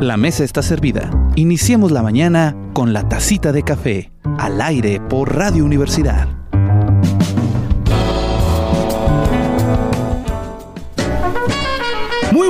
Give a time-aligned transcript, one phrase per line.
[0.00, 1.10] La mesa está servida.
[1.36, 6.33] Iniciemos la mañana con la tacita de café, al aire por Radio Universidad.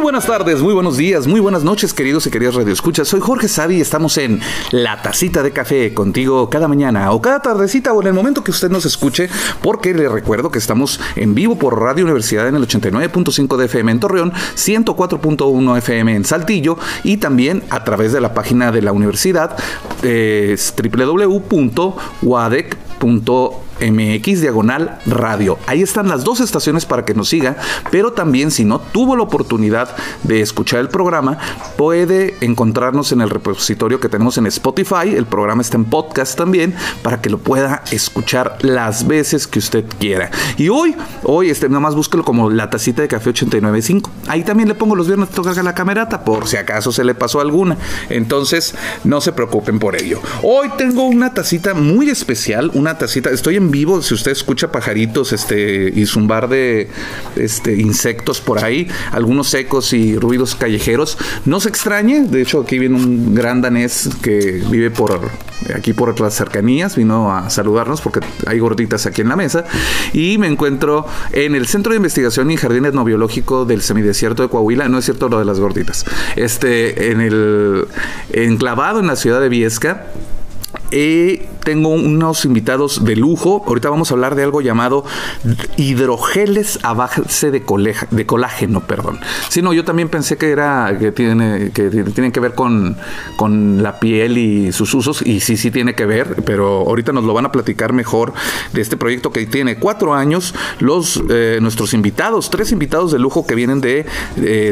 [0.04, 3.08] Buenas tardes, muy buenos días, muy buenas noches, queridos y queridas radioescuchas.
[3.08, 4.38] Soy Jorge Savi y estamos en
[4.70, 8.50] La Tacita de Café contigo cada mañana o cada tardecita o en el momento que
[8.50, 9.30] usted nos escuche,
[9.62, 13.92] porque le recuerdo que estamos en vivo por Radio Universidad en el 89.5 de FM
[13.92, 18.92] en Torreón, 104.1 FM en Saltillo y también a través de la página de la
[18.92, 19.56] universidad
[20.02, 22.84] eh, www.wadec.com
[23.80, 25.58] MX diagonal radio.
[25.66, 27.56] Ahí están las dos estaciones para que nos siga,
[27.90, 31.38] pero también si no tuvo la oportunidad de escuchar el programa,
[31.76, 35.14] puede encontrarnos en el repositorio que tenemos en Spotify.
[35.14, 39.84] El programa está en podcast también para que lo pueda escuchar las veces que usted
[39.98, 40.30] quiera.
[40.56, 44.10] Y hoy, hoy este, nada más búsquelo como la tacita de café 895.
[44.28, 47.40] Ahí también le pongo los viernes toca la camerata por si acaso se le pasó
[47.40, 47.76] alguna.
[48.08, 50.20] Entonces, no se preocupen por ello.
[50.42, 55.32] Hoy tengo una tacita muy especial, una tacita, estoy en vivo, si usted escucha pajaritos
[55.32, 56.88] este, y zumbar de
[57.36, 62.22] este, insectos por ahí, algunos ecos y ruidos callejeros, no se extrañe.
[62.22, 65.30] De hecho, aquí viene un gran danés que vive por
[65.74, 69.64] aquí por las cercanías, vino a saludarnos porque hay gorditas aquí en la mesa.
[70.12, 74.88] Y me encuentro en el Centro de Investigación y Jardín Etnobiológico del Semidesierto de Coahuila.
[74.88, 76.04] No es cierto lo de las gorditas.
[76.36, 77.86] Este, en el
[78.32, 80.06] enclavado en la ciudad de Viesca.
[80.94, 83.64] Y tengo unos invitados de lujo.
[83.66, 85.04] Ahorita vamos a hablar de algo llamado
[85.76, 89.18] hidrogeles a base de, colágeno, perdón.
[89.48, 92.96] Si no, yo también pensé que era que tiene que tienen que ver con,
[93.82, 97.34] la piel y sus usos y sí sí tiene que ver, pero ahorita nos lo
[97.34, 98.32] van a platicar mejor
[98.72, 100.54] de este proyecto que tiene cuatro años.
[100.78, 104.06] Los eh, nuestros invitados, tres invitados de lujo que vienen de,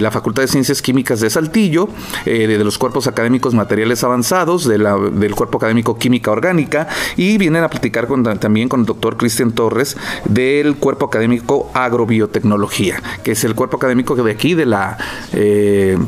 [0.00, 1.88] la Facultad de Ciencias Químicas de Saltillo,
[2.26, 5.98] eh, de, los cuerpos académicos materiales avanzados, del cuerpo académico
[6.32, 8.06] orgánica y vienen a platicar
[8.38, 14.14] también con el doctor Cristian Torres del cuerpo académico agrobiotecnología, que es el cuerpo académico
[14.14, 14.98] de aquí de la...
[15.32, 15.98] Eh,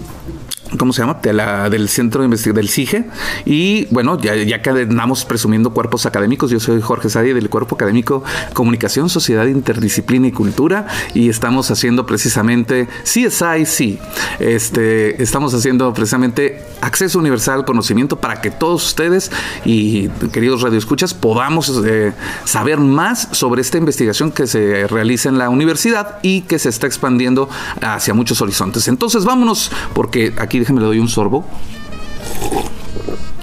[0.79, 1.19] ¿cómo se llama?
[1.23, 3.05] De la, del Centro de Investigación del CIGE.
[3.45, 7.75] Y bueno, ya, ya que andamos presumiendo cuerpos académicos, yo soy Jorge Sadi del Cuerpo
[7.75, 10.87] Académico Comunicación, Sociedad, Interdisciplina y Cultura.
[11.15, 13.99] Y estamos haciendo precisamente CSI, sí.
[14.39, 19.31] Este, estamos haciendo precisamente acceso universal conocimiento para que todos ustedes
[19.65, 22.13] y queridos radioescuchas podamos eh,
[22.45, 26.87] saber más sobre esta investigación que se realiza en la universidad y que se está
[26.87, 27.49] expandiendo
[27.81, 28.89] hacia muchos horizontes.
[28.89, 31.45] Entonces vámonos, porque aquí déjenme le doy un sorbo.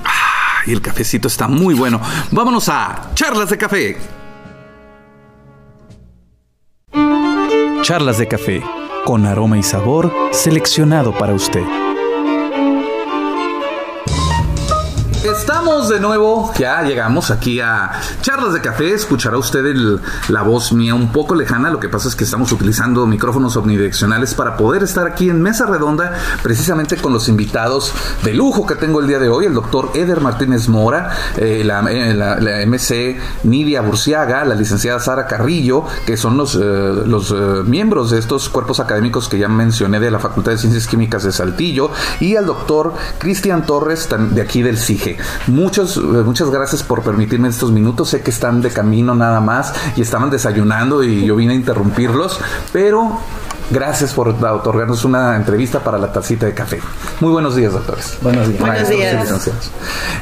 [0.04, 2.02] Ah, y el cafecito está muy bueno.
[2.32, 3.98] Vámonos a charlas de café.
[7.84, 8.64] Charlas de café,
[9.06, 11.64] con aroma y sabor seleccionado para usted.
[15.52, 17.92] Estamos de nuevo, ya llegamos aquí a
[18.22, 18.94] Charlas de Café.
[18.94, 19.76] Escuchará usted
[20.30, 21.70] la voz mía un poco lejana.
[21.70, 25.66] Lo que pasa es que estamos utilizando micrófonos omnidireccionales para poder estar aquí en mesa
[25.66, 29.92] redonda, precisamente con los invitados de lujo que tengo el día de hoy: el doctor
[29.94, 36.38] Eder Martínez Mora, eh, la, eh, MC Nidia Burciaga, la licenciada Sara Carrillo, que son
[36.38, 37.36] los, eh, los
[37.66, 41.34] miembros de estos cuerpos académicos que ya mencioné de la Facultad de Ciencias Químicas de
[41.34, 41.92] Saltillo,
[42.22, 45.18] y al doctor Cristian Torres, de aquí del CIGE.
[45.47, 48.09] Muchos, muchas gracias por permitirme estos minutos.
[48.09, 52.40] Sé que están de camino nada más y estaban desayunando y yo vine a interrumpirlos,
[52.72, 53.19] pero
[53.72, 56.82] Gracias por otorgarnos una entrevista para la tacita de café.
[57.22, 58.18] Muy buenos días, doctores.
[58.22, 58.59] Buenos días.
[58.59, 59.72] buenos días.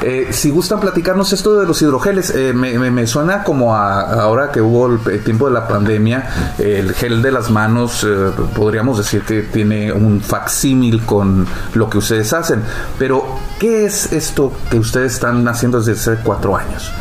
[0.04, 4.62] Eh, si gustan platicarnos esto de los hidrogeles, eh, me, suena como a, ahora que
[4.62, 9.42] hubo el, tiempo de la pandemia, el gel de las manos, eh, podríamos decir que
[9.42, 12.62] tiene un facsímil con lo que ustedes hacen.
[13.00, 13.26] Pero,
[13.58, 16.92] ¿qué es esto que ustedes están haciendo desde hace cuatro años?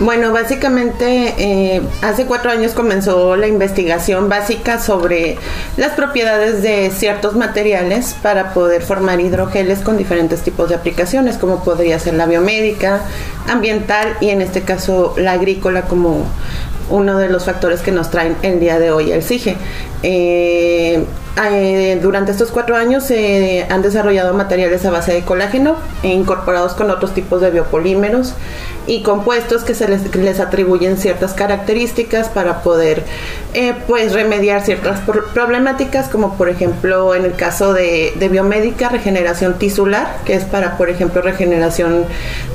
[0.00, 5.36] Bueno, básicamente eh, hace cuatro años comenzó la investigación básica sobre
[5.76, 11.62] las propiedades de ciertos materiales para poder formar hidrogeles con diferentes tipos de aplicaciones, como
[11.62, 13.02] podría ser la biomédica,
[13.46, 16.24] ambiental y en este caso la agrícola como
[16.88, 19.58] uno de los factores que nos traen el día de hoy el CIGE.
[20.02, 21.04] Eh,
[21.42, 26.72] eh, durante estos cuatro años se han desarrollado materiales a base de colágeno e incorporados
[26.72, 28.34] con otros tipos de biopolímeros
[28.90, 33.04] y compuestos que se les, les atribuyen ciertas características para poder
[33.54, 34.98] eh, pues remediar ciertas
[35.32, 40.90] problemáticas como por ejemplo en el caso de, biomédica regeneración tisular que es para por
[40.90, 42.04] ejemplo regeneración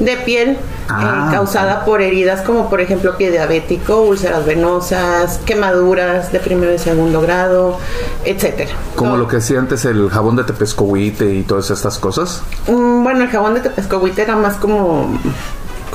[0.01, 0.57] de piel eh,
[0.89, 6.79] ah, causada por heridas como por ejemplo pie diabético úlceras venosas quemaduras de primero y
[6.79, 7.79] segundo grado
[8.25, 8.71] etcétera.
[8.97, 12.41] Como lo que decía antes el jabón de tepescohuite y todas estas cosas.
[12.67, 15.17] Mm, bueno el jabón de tepescohuite era más como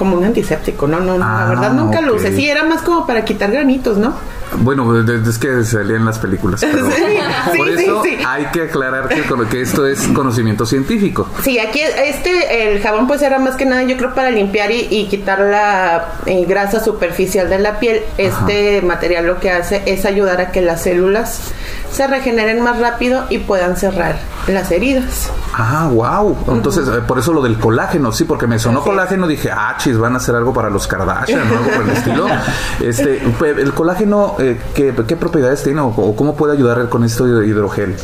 [0.00, 2.34] como un antiséptico, no, no, la verdad ah, nunca lo usé.
[2.34, 4.14] Sí, era más como para quitar granitos, ¿no?
[4.60, 6.64] Bueno, es que salían las películas.
[7.56, 11.28] por eso hay que aclarar que, esto es conocimiento científico.
[11.42, 15.06] Sí, aquí este, el jabón pues era más que nada yo creo para limpiar y,
[15.10, 18.00] quitar la eh, grasa superficial de la piel.
[18.16, 21.52] Este material lo que hace es ayudar a que las células
[21.92, 25.30] se regeneren más rápido y puedan cerrar las heridas.
[25.54, 26.36] Ah, wow.
[26.48, 29.98] Entonces, eh, por eso lo del colágeno, sí, porque me sonó colágeno, dije, ah, chis,
[29.98, 32.26] van a hacer algo para los Kardashian, algo por el estilo.
[32.80, 37.96] Este, el colágeno eh, ¿qué, propiedades tiene o, cómo puede ayudar con esto de hidrogel?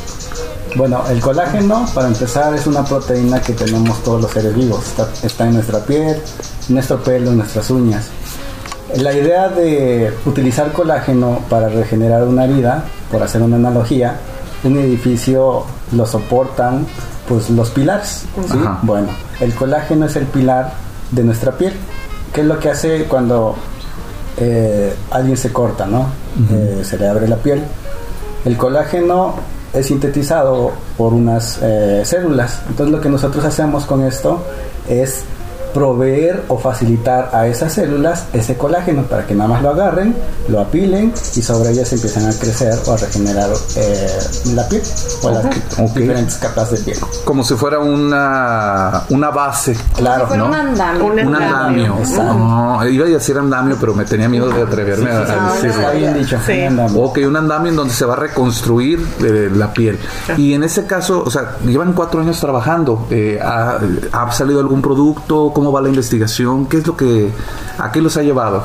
[0.76, 4.92] Bueno, el colágeno, para empezar, es una proteína que tenemos todos los seres vivos.
[5.22, 6.20] Está, en nuestra piel,
[6.68, 8.08] en nuestro pelo, en nuestras uñas.
[8.94, 14.16] La idea de utilizar colágeno para regenerar una herida, por hacer una analogía,
[14.64, 16.86] un edificio lo soportan
[17.28, 18.24] pues los pilares.
[18.82, 19.08] Bueno,
[19.40, 20.72] el colágeno es el pilar
[21.10, 21.72] de nuestra piel.
[22.32, 23.56] ¿Qué es lo que hace cuando
[24.36, 26.06] eh, alguien se corta, ¿no?
[26.50, 27.62] Eh, se le abre la piel.
[28.44, 29.34] El colágeno
[29.72, 32.60] es sintetizado por unas eh, células.
[32.68, 34.42] Entonces lo que nosotros hacemos con esto
[34.88, 35.24] es
[35.76, 40.16] proveer o facilitar a esas células ese colágeno para que nada más lo agarren,
[40.48, 44.18] lo apilen y sobre ellas empiezan a crecer o a regenerar eh,
[44.54, 44.80] la piel
[45.22, 46.96] o las diferentes capas de piel.
[47.26, 49.76] Como si fuera una, una base.
[49.94, 50.46] Claro, ¿no?
[50.46, 51.04] un andamio.
[51.04, 51.96] Un, andamio.
[52.16, 55.68] No, iba a decir andamio, pero me tenía miedo de atreverme a, decirlo.
[55.68, 56.38] Está bien dicho.
[56.70, 59.98] Un Ok, un andamio en donde se va a reconstruir eh, la piel.
[60.38, 63.06] Y en ese caso, o sea, llevan cuatro años trabajando.
[63.10, 63.78] Eh, ¿ha,
[64.12, 65.52] ¿ha, salido algún producto?
[65.52, 66.66] ¿Cómo va la investigación?
[66.66, 67.30] ¿Qué es lo que,
[67.78, 68.64] a qué los ha llevado?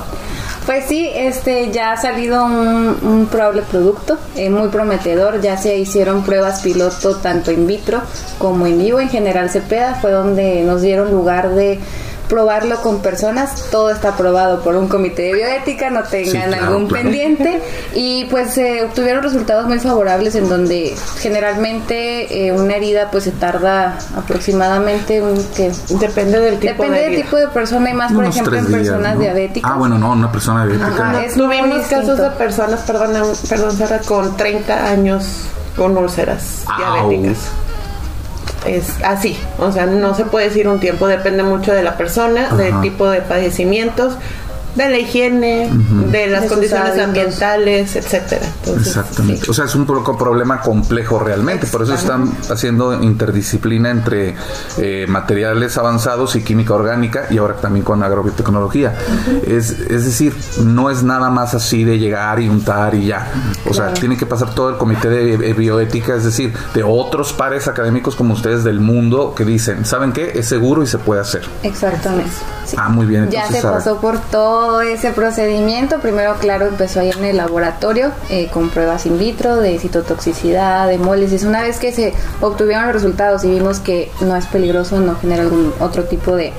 [0.66, 5.42] Pues sí, este ya ha salido un, probable producto eh, muy prometedor.
[5.42, 8.00] Ya se hicieron pruebas piloto tanto in vitro
[8.38, 9.00] como in vivo.
[9.00, 11.80] En General Cepeda fue donde nos dieron lugar de
[12.32, 17.62] probarlo con personas, todo está aprobado por un comité de bioética, no tengan algún pendiente.
[17.94, 23.32] Y pues se obtuvieron resultados muy favorables en donde generalmente eh, una herida pues se
[23.32, 28.14] tarda aproximadamente un, que depende del tipo depende de del tipo de persona y más
[28.14, 29.70] por ejemplo en personas diabéticas.
[29.70, 31.28] Ah, bueno, no, una persona diabética.
[31.36, 33.12] Tuvimos casos de personas, perdón,
[33.50, 37.52] perdón, con 30 años con úlceras diabéticas
[38.66, 42.50] es así, o sea, no se puede decir un tiempo, depende mucho de la persona,
[42.56, 44.18] del tipo de padecimientos,
[44.76, 45.70] de la higiene,
[46.12, 48.46] de las condiciones ambientales, etcétera.
[48.78, 49.50] Exactamente.
[49.50, 54.36] O sea, es un problema complejo realmente, por eso están haciendo interdisciplina entre
[54.78, 58.96] eh, materiales avanzados y química orgánica y ahora también con agrobiotecnología.
[59.46, 63.28] es, es decir, no es nada más así de llegar y untar y ya.
[63.70, 67.68] O sea, tiene que pasar todo el comité de bioética, es decir, de otros pares
[67.68, 70.32] académicos como ustedes del mundo que dicen, ¿saben qué?
[70.36, 71.44] Es seguro y se puede hacer.
[71.64, 72.32] Exactamente.
[72.78, 73.30] Ah, muy bien.
[73.30, 76.00] ya se pasó por todo ese procedimiento.
[76.00, 80.96] Primero, claro, empezó ahí en el laboratorio eh, con pruebas in vitro de citotoxicidad, de
[80.96, 81.44] hemólisis.
[81.44, 85.44] Una vez que se obtuvieron los resultados y vimos que no es peligroso, no genera
[85.44, 86.54] algún otro tipo de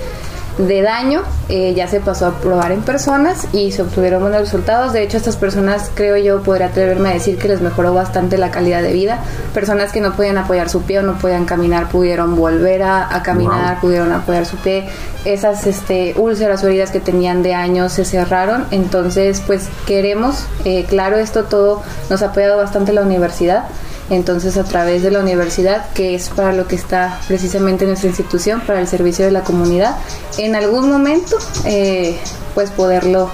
[0.58, 4.92] de daño eh, ya se pasó a probar en personas y se obtuvieron buenos resultados.
[4.92, 8.50] De hecho, estas personas, creo yo, podría atreverme a decir que les mejoró bastante la
[8.50, 9.18] calidad de vida.
[9.54, 13.80] Personas que no podían apoyar su pie o no podían caminar, pudieron volver a, caminar,
[13.80, 14.88] pudieron apoyar su pie.
[15.24, 18.66] Esas este, úlceras o heridas que tenían de años se cerraron.
[18.70, 23.64] Entonces, pues queremos, eh, claro, esto todo nos ha apoyado bastante la universidad.
[24.12, 28.60] Entonces, a través de la universidad, que es para lo que está precisamente nuestra institución,
[28.60, 29.96] para el servicio de la comunidad,
[30.36, 32.18] en algún momento, eh,
[32.54, 33.30] pues poderlo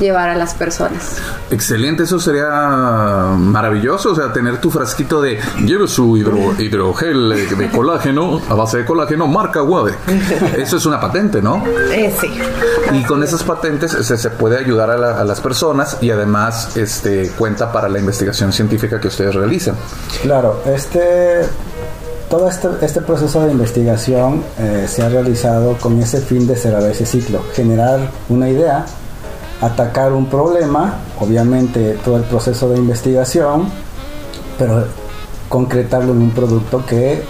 [0.00, 1.18] llevar a las personas.
[1.50, 2.48] Excelente, eso sería
[3.36, 8.84] maravilloso, o sea, tener tu frasquito de lleve su hidrogel de colágeno a base de
[8.84, 9.94] colágeno marca Wave.
[10.56, 11.62] Eso es una patente, ¿no?
[11.90, 12.28] Eh, sí.
[12.92, 17.88] Y con esas patentes se, puede ayudar a, las personas y además este cuenta para
[17.88, 19.76] la investigación científica que ustedes realizan.
[20.22, 21.42] Claro, este
[22.28, 26.82] todo este, este, proceso de investigación eh, se ha realizado con ese fin de cerrar
[26.84, 28.86] ese ciclo, generar una idea
[29.60, 33.68] atacar un problema, obviamente todo el proceso de investigación,
[34.58, 34.84] pero
[35.48, 37.22] concretarlo en un producto que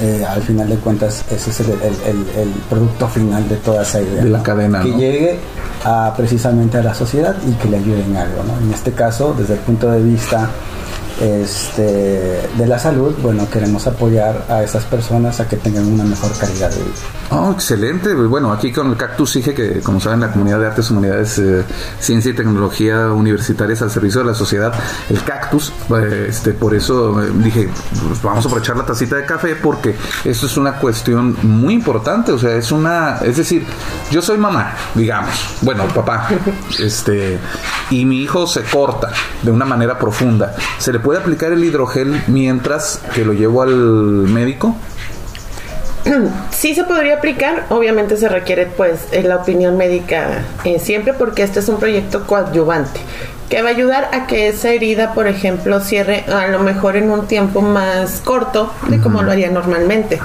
[0.00, 4.22] eh, al final de cuentas ese es el, producto final de toda esa idea.
[4.22, 4.82] De la cadena.
[4.82, 5.38] Que llegue
[5.84, 8.42] a, precisamente a la sociedad y que le ayude en algo.
[8.44, 8.64] ¿no?
[8.64, 10.48] En este caso, desde el punto de vista
[11.20, 16.30] este, de la salud, bueno, queremos apoyar a esas personas a que tengan una mejor
[16.38, 16.94] calidad de vida.
[17.30, 18.14] Oh, excelente.
[18.14, 21.64] Bueno, aquí con el Cactus dije que, como saben, la comunidad de artes, humanidades, eh,
[22.00, 24.72] ciencia y tecnología universitarias al servicio de la sociedad,
[25.10, 27.68] el Cactus, eh, este, por eso eh, dije,
[28.06, 29.94] pues vamos a aprovechar la tacita de café porque
[30.24, 32.32] esto es una cuestión muy importante.
[32.32, 33.66] O sea, es una, es decir,
[34.10, 36.28] yo soy mamá, digamos, bueno, papá,
[36.78, 37.38] este,
[37.90, 39.10] y mi hijo se corta
[39.42, 40.54] de una manera profunda.
[40.78, 44.76] ¿Se le puede aplicar el hidrogel mientras que lo llevo al médico?
[46.50, 51.60] Sí se podría aplicar, obviamente se requiere pues la opinión médica eh, siempre porque este
[51.60, 53.00] es un proyecto coadyuvante
[53.48, 57.10] que va a ayudar a que esa herida, por ejemplo, cierre a lo mejor en
[57.10, 60.18] un tiempo más corto de como lo haría normalmente.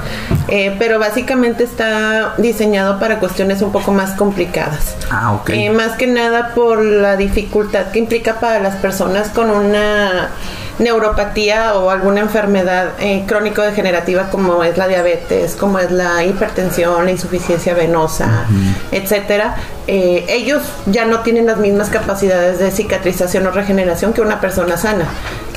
[0.49, 4.97] Eh, pero básicamente está diseñado para cuestiones un poco más complicadas.
[5.09, 5.51] Ah, ok.
[5.51, 10.31] Eh, más que nada por la dificultad que implica para las personas con una
[10.79, 17.11] neuropatía o alguna enfermedad eh, crónico-degenerativa como es la diabetes, como es la hipertensión, la
[17.11, 18.45] insuficiencia venosa,
[18.91, 19.55] etcétera,
[19.87, 24.77] eh, ellos ya no tienen las mismas capacidades de cicatrización o regeneración que una persona
[24.77, 25.05] sana.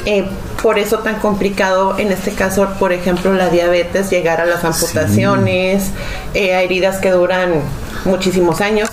[0.04, 0.24] Eh,
[0.62, 5.90] por eso tan complicado en este caso, por ejemplo, la diabetes, llegar a las amputaciones,
[6.34, 7.54] a heridas que duran
[8.04, 8.88] muchísimos años.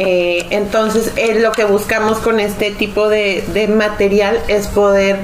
[0.00, 5.18] Eh, entonces, lo que buscamos con este tipo de, material es poder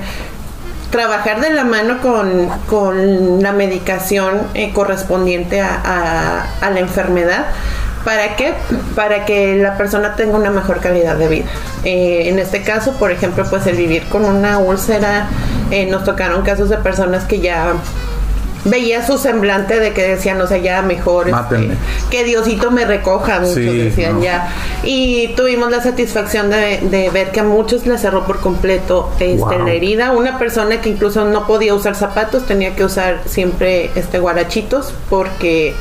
[0.90, 7.46] trabajar de la mano con, la medicación eh, correspondiente a, la enfermedad.
[8.04, 8.54] ¿Para qué?
[8.96, 11.44] Para que la persona tenga una mejor calidad de vida.
[11.84, 15.28] Eh, en este caso, por ejemplo, pues el vivir con una úlcera,
[15.88, 17.74] nos tocaron casos de personas que ya
[18.64, 21.70] veía su semblante de que decían, o sea, ya mejor este,
[22.10, 24.52] que Diosito me recoja, muchos decían ya.
[24.82, 29.72] Y tuvimos la satisfacción de, ver que a muchos le cerró por completo este, la
[29.72, 30.12] herida.
[30.12, 35.74] Una persona que incluso no podía usar zapatos, tenía que usar siempre este guarachitos porque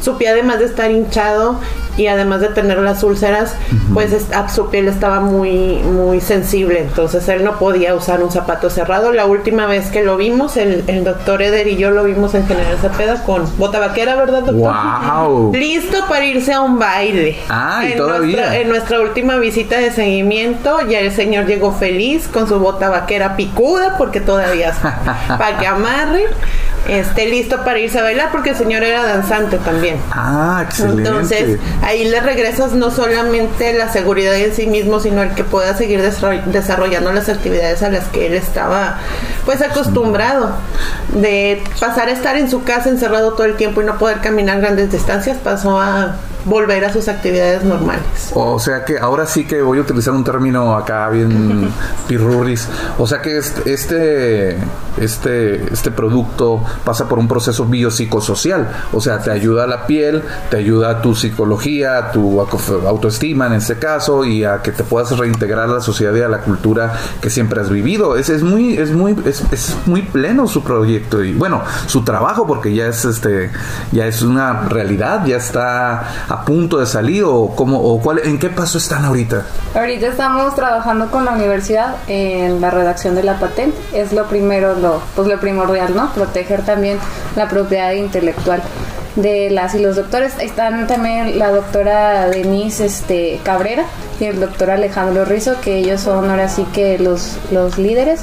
[0.00, 1.58] su pie además de estar hinchado
[1.98, 3.54] y además de tener las úlceras,
[3.92, 4.14] pues
[4.54, 9.12] su piel estaba muy, muy sensible, entonces él no podía usar un zapato cerrado.
[9.12, 12.78] La última vez que lo vimos, el, doctor Eder y yo lo vimos en General
[12.78, 14.74] Zapeda con bota vaquera, ¿verdad, doctor?
[14.74, 15.52] Wow.
[15.54, 17.38] Listo para irse a un baile.
[17.48, 18.36] Ah, en todavía.
[18.36, 22.88] Nuestra, en nuestra última visita de seguimiento, ya el señor llegó feliz con su bota
[22.88, 24.72] vaquera picuda, porque todavía
[25.28, 26.24] para que amarre
[26.88, 29.98] esté listo para irse a bailar porque el señor era danzante también.
[30.10, 31.02] Ah, excelente.
[31.02, 35.76] Entonces, ahí le regresas no solamente la seguridad en sí mismo, sino el que pueda
[35.76, 38.98] seguir desarrollando las actividades a las que él estaba
[39.44, 40.52] pues acostumbrado.
[41.14, 44.60] De pasar a estar en su casa encerrado todo el tiempo y no poder caminar
[44.60, 48.02] grandes distancias, pasó a volver a sus actividades normales.
[48.34, 51.70] O sea que ahora sí que voy a utilizar un término acá bien
[52.08, 52.68] pirurris.
[52.98, 54.56] O sea que este,
[54.98, 58.68] este, este producto pasa por un proceso biopsicosocial.
[58.92, 63.46] O sea, te ayuda a la piel, te ayuda a tu psicología, a tu autoestima
[63.46, 66.38] en este caso, y a que te puedas reintegrar a la sociedad y a la
[66.38, 68.16] cultura que siempre has vivido.
[68.16, 72.46] Es, es muy, es muy, es, es muy pleno su proyecto y bueno, su trabajo,
[72.46, 73.50] porque ya es este,
[73.92, 78.38] ya es una realidad, ya está a punto de salir o cómo o cuál en
[78.38, 79.44] qué paso están ahorita?
[79.74, 83.76] Ahorita estamos trabajando con la universidad en la redacción de la patente.
[83.92, 86.10] Es lo primero, lo pues lo primordial, ¿no?
[86.14, 86.98] Proteger también
[87.36, 88.62] la propiedad intelectual
[89.16, 90.32] de las y los doctores.
[90.40, 93.84] Están también la doctora Denise este, Cabrera
[94.18, 98.22] y el doctor Alejandro Rizo, que ellos son ahora sí que los, los líderes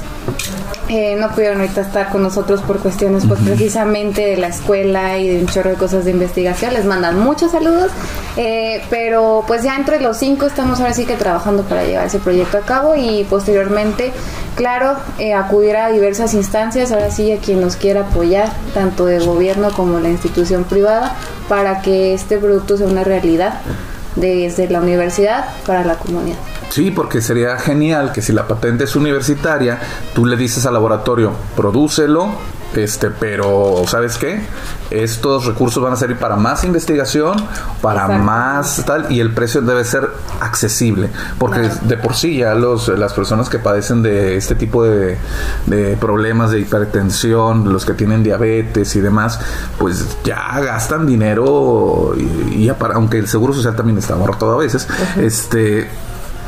[0.88, 5.28] eh, no pudieron ahorita estar con nosotros por cuestiones pues precisamente de la escuela y
[5.28, 6.74] de un chorro de cosas de investigación.
[6.74, 7.90] Les mandan muchos saludos,
[8.36, 12.20] eh, pero pues ya entre los cinco estamos ahora sí que trabajando para llevar ese
[12.20, 14.12] proyecto a cabo y posteriormente,
[14.54, 19.18] claro, eh, acudir a diversas instancias, ahora sí a quien nos quiera apoyar, tanto de
[19.18, 21.16] gobierno como la institución privada,
[21.48, 23.60] para que este producto sea una realidad
[24.14, 26.38] desde la universidad para la comunidad.
[26.70, 29.80] Sí, porque sería genial que si la patente es universitaria,
[30.14, 32.32] tú le dices al laboratorio, prodúcelo,
[32.74, 34.40] este, pero ¿sabes qué?
[34.90, 37.36] Estos recursos van a servir para más investigación,
[37.80, 42.88] para más tal, y el precio debe ser accesible, porque de por sí ya los,
[42.88, 45.16] las personas que padecen de este tipo de,
[46.00, 49.40] problemas de hipertensión, los que tienen diabetes y demás,
[49.78, 54.86] pues ya gastan dinero, y, para, aunque el seguro social también está muerto a veces,
[55.16, 55.88] este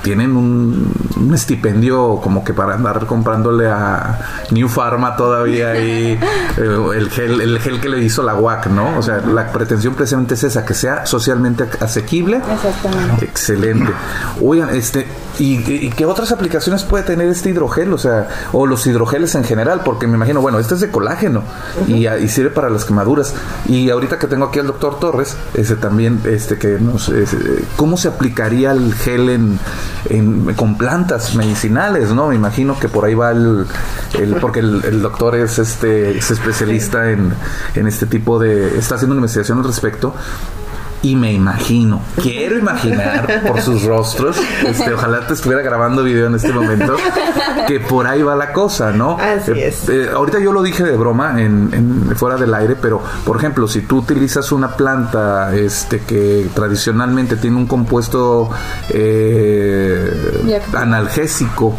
[0.03, 4.19] tienen un, un estipendio como que para andar comprándole a
[4.51, 6.19] New Pharma todavía eh,
[6.57, 8.99] el gel, el gel que le hizo la UAC, ¿no?
[8.99, 12.41] O sea, la pretensión precisamente es esa, que sea socialmente asequible.
[12.53, 13.25] Exactamente.
[13.25, 13.93] Excelente.
[14.41, 15.07] Oigan, este,
[15.39, 17.93] ¿y, y qué otras aplicaciones puede tener este hidrogel?
[17.93, 21.43] O sea, o los hidrogeles en general, porque me imagino, bueno, este es de colágeno
[21.87, 23.35] y, y sirve para las quemaduras.
[23.67, 27.39] Y ahorita que tengo aquí al doctor Torres, ese también, este, que nos, ese,
[27.77, 29.59] ¿cómo se aplicaría el gel en,
[30.09, 32.29] en- con plantas medicinales, no?
[32.29, 33.67] Me imagino que por ahí va el,
[34.19, 37.33] el- porque el, el doctor es este, es especialista en,
[37.75, 40.15] en este tipo de, está haciendo una investigación al respecto.
[41.01, 44.37] Y me imagino, quiero imaginar por sus rostros,
[44.67, 46.97] este, ojalá te estuviera grabando video en este momento,
[47.69, 49.17] que por ahí va la cosa, ¿no?
[49.17, 49.89] Así Eh, es.
[49.89, 53.69] eh, ahorita yo lo dije de broma en, en- fuera del aire, pero por ejemplo,
[53.69, 58.51] si tú utilizas una planta este que tradicionalmente tiene un compuesto
[58.91, 61.77] eh, analgésico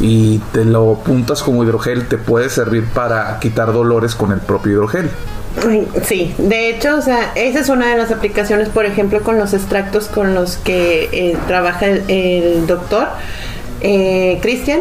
[0.00, 4.72] y te lo puntas como hidrogel, te puede servir para quitar dolores con el propio
[4.72, 5.08] hidrogel.
[6.04, 9.54] Sí, de hecho, o sea, esa es una de las aplicaciones, por ejemplo, con los
[9.54, 13.08] extractos con los que eh, trabaja el, doctor
[13.80, 14.80] eh, Cristian.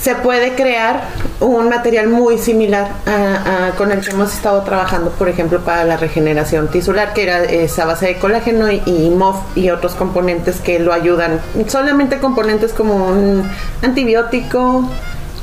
[0.00, 1.02] Se puede crear
[1.40, 5.98] un material muy similar a, con el que hemos estado trabajando, por ejemplo, para la
[5.98, 10.94] regeneración tisular, que era esa base de colágeno y MOF y otros componentes que lo
[10.94, 11.38] ayudan.
[11.66, 13.46] Solamente componentes como un
[13.82, 14.88] antibiótico,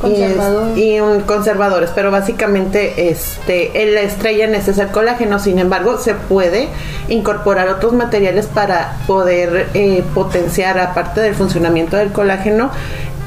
[0.04, 0.78] y, es- Conservador.
[0.78, 5.58] y un conservadores, pero básicamente este el- la estrella en ese es el colágeno, sin
[5.60, 6.68] embargo se puede
[7.10, 12.70] incorporar otros materiales para poder eh, potenciar aparte del funcionamiento del colágeno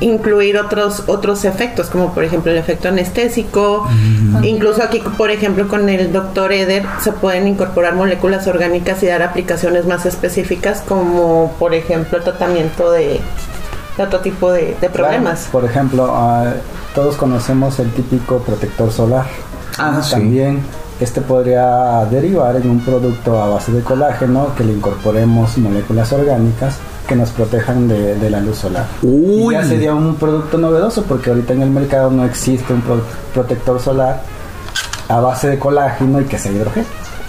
[0.03, 3.87] incluir otros otros efectos como por ejemplo el efecto anestésico.
[4.43, 9.23] Incluso aquí por ejemplo con el doctor Eder se pueden incorporar moléculas orgánicas y dar
[9.23, 13.21] aplicaciones más específicas como por ejemplo el tratamiento de,
[14.01, 16.53] de otro tipo de, de problemas Claro, por ejemplo, ah,
[16.95, 19.27] todos conocemos el típico protector solar.
[19.79, 20.11] Ah, sí.
[20.13, 20.61] También
[21.01, 26.77] este podría derivar en un producto a base de colágeno que le incorporemos moléculas orgánicas
[27.07, 28.87] que nos protejan de, de la luz solar.
[29.03, 29.55] Uy.
[29.55, 33.03] Y ya sería un producto novedoso porque ahorita en el mercado no existe un pro-
[33.35, 34.21] protector solar
[35.09, 36.85] a base de colágeno y que sea hidrogel.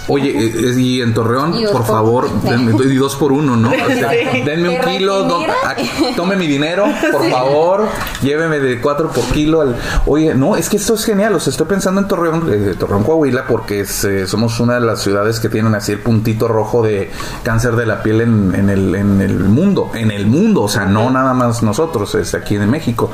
[0.08, 3.55] Oye, eh, eh, y en Torreón, Y por por- favor, denme, y dos por uno,
[3.55, 3.70] ¿no?
[3.91, 4.10] O sea,
[4.46, 7.88] denme un ¿Te kilo, do- aquí, tome mi dinero, por favor,
[8.22, 9.62] lléveme de cuatro por kilo.
[9.62, 12.75] al- Oye, no, es que esto es genial, o sea, estoy pensando en Torreón, eh,
[12.77, 16.48] Torreón, Coahuila, porque es, eh, somos una de las ciudades que tienen así el puntito
[16.48, 17.12] rojo de
[17.43, 20.85] cáncer de la piel en, en el, en el mundo, en el mundo, o sea,
[20.85, 23.11] no nada más nosotros, es aquí en México.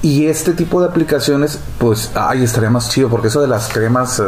[0.00, 4.20] Y este tipo de aplicaciones, pues, ay, estaría más chido, porque eso de las cremas
[4.20, 4.22] eh,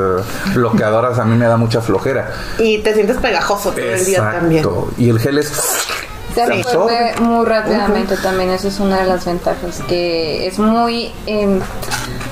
[0.55, 2.31] bloqueadoras a mí me da mucha flojera.
[2.59, 4.65] Y te sientes pegajoso todo el día también.
[4.65, 4.91] Exacto.
[4.97, 5.53] Y el gel es.
[6.35, 11.59] Se absorbe muy rápidamente también, eso es una de las ventajas, que es muy em,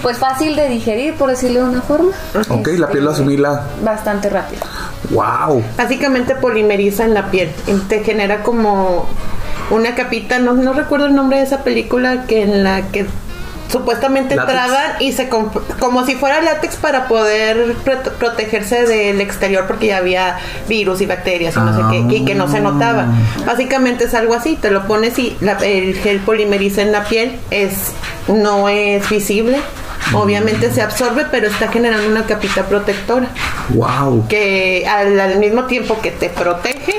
[0.02, 2.10] pues fácil de digerir, por decirlo de una forma.
[2.48, 3.66] Ok, la piel lo Este, asimila.
[3.82, 4.62] Bastante rápido.
[5.10, 5.64] ¡Wow!
[5.76, 7.50] Básicamente polimeriza en la piel.
[7.66, 9.06] y Te genera como
[9.70, 13.04] una capita, no, no recuerdo el nombre de esa película, que en la que
[13.70, 15.00] supuestamente Látex.
[15.00, 19.98] y se comp- como si fuera látex para poder prote- protegerse del exterior porque ya
[19.98, 23.06] había virus y bacterias y no sé qué y que no se notaba
[23.46, 27.36] básicamente es algo así te lo pones y la- el gel polimeriza en la piel
[27.50, 27.72] es
[28.28, 29.58] no es visible
[30.14, 33.28] obviamente se absorbe pero está generando una capita protectora
[33.70, 34.26] ¡Wow!
[34.28, 36.94] que al, al mismo tiempo que te protege,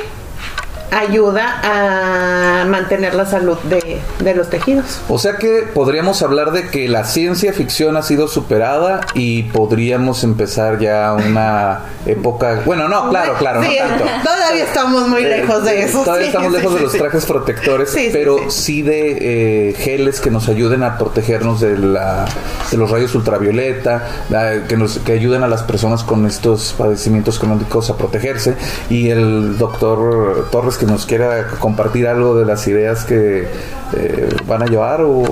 [0.92, 5.00] ayuda a mantener la salud de, de los tejidos.
[5.10, 10.24] O sea que podríamos hablar de que la ciencia ficción ha sido superada y podríamos
[10.24, 12.62] empezar ya una época.
[12.66, 14.04] Bueno, no, claro, claro, Sí, no tanto.
[14.24, 16.04] Todavía estamos muy Eh, lejos de eso.
[16.04, 18.82] Todavía sí, estamos lejos sí, de los trajes protectores, pero sí.
[18.82, 22.26] de eh, geles que nos ayuden a protegernos de, la,
[22.72, 27.38] de los rayos ultravioleta, la- que, nos, que ayuden a las personas con estos padecimientos
[27.40, 28.56] crónicos a protegerse.
[28.90, 33.48] Y el doctor Torres que nos quiera compartir algo de las ideas que
[33.94, 35.24] eh, van a llevar o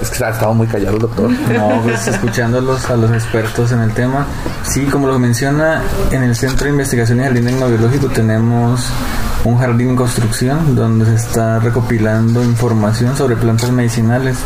[0.00, 1.30] es que ha estado muy callado el doctor.
[1.56, 4.26] No, pues escuchándolos a los expertos en el tema.
[4.64, 8.88] Sí, como lo menciona, en el Centro de Investigación y Jardín Tecnológico tenemos
[9.44, 14.36] un jardín en construcción donde se está recopilando información sobre plantas medicinales.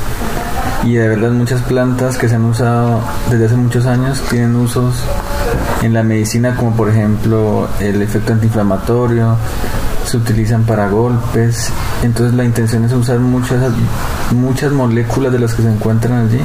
[0.84, 3.00] Y de verdad muchas plantas que se han usado
[3.30, 4.94] desde hace muchos años tienen usos
[5.82, 9.36] en la medicina como por ejemplo el efecto antiinflamatorio,
[10.10, 11.70] se utilizan para golpes.
[12.02, 13.72] Entonces la intención es usar muchas,
[14.32, 16.40] muchas moléculas de las que se encuentran allí,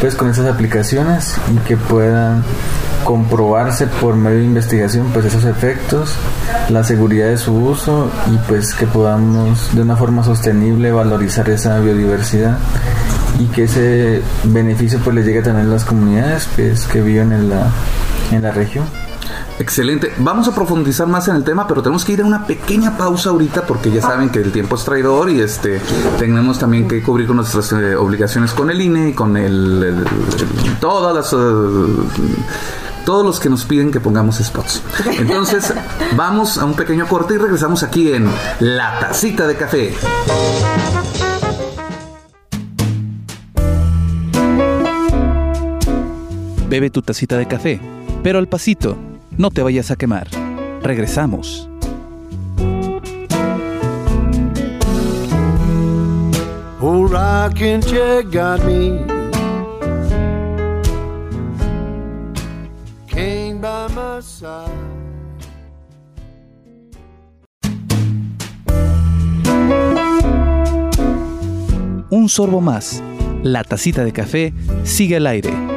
[0.00, 2.42] pues con esas aplicaciones y que puedan
[3.04, 6.14] comprobarse por medio de investigación pues esos efectos,
[6.68, 11.80] la seguridad de su uso y pues que podamos de una forma sostenible valorizar esa
[11.80, 12.58] biodiversidad
[13.38, 17.50] y que ese beneficio pues le llegue a tener las comunidades pues, que viven en
[17.50, 17.70] la,
[18.30, 19.01] en la región.
[19.58, 20.12] Excelente.
[20.18, 23.30] Vamos a profundizar más en el tema, pero tenemos que ir a una pequeña pausa
[23.30, 25.80] ahorita porque ya saben que el tiempo es traidor y este
[26.18, 30.04] tenemos también que cubrir con nuestras eh, obligaciones con el INE y con el,
[30.80, 32.56] todas las eh,
[33.04, 34.82] todos los que nos piden que pongamos spots.
[35.18, 35.72] Entonces,
[36.16, 38.28] vamos a un pequeño corte y regresamos aquí en
[38.60, 39.94] La Tacita de Café.
[46.68, 47.78] Bebe tu tacita de café,
[48.22, 48.96] pero al pasito
[49.38, 50.28] no te vayas a quemar.
[50.82, 51.68] Regresamos.
[72.10, 73.02] Un sorbo más.
[73.42, 74.52] La tacita de café
[74.84, 75.71] sigue al aire.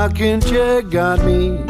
[0.00, 1.69] Rocking chair got me.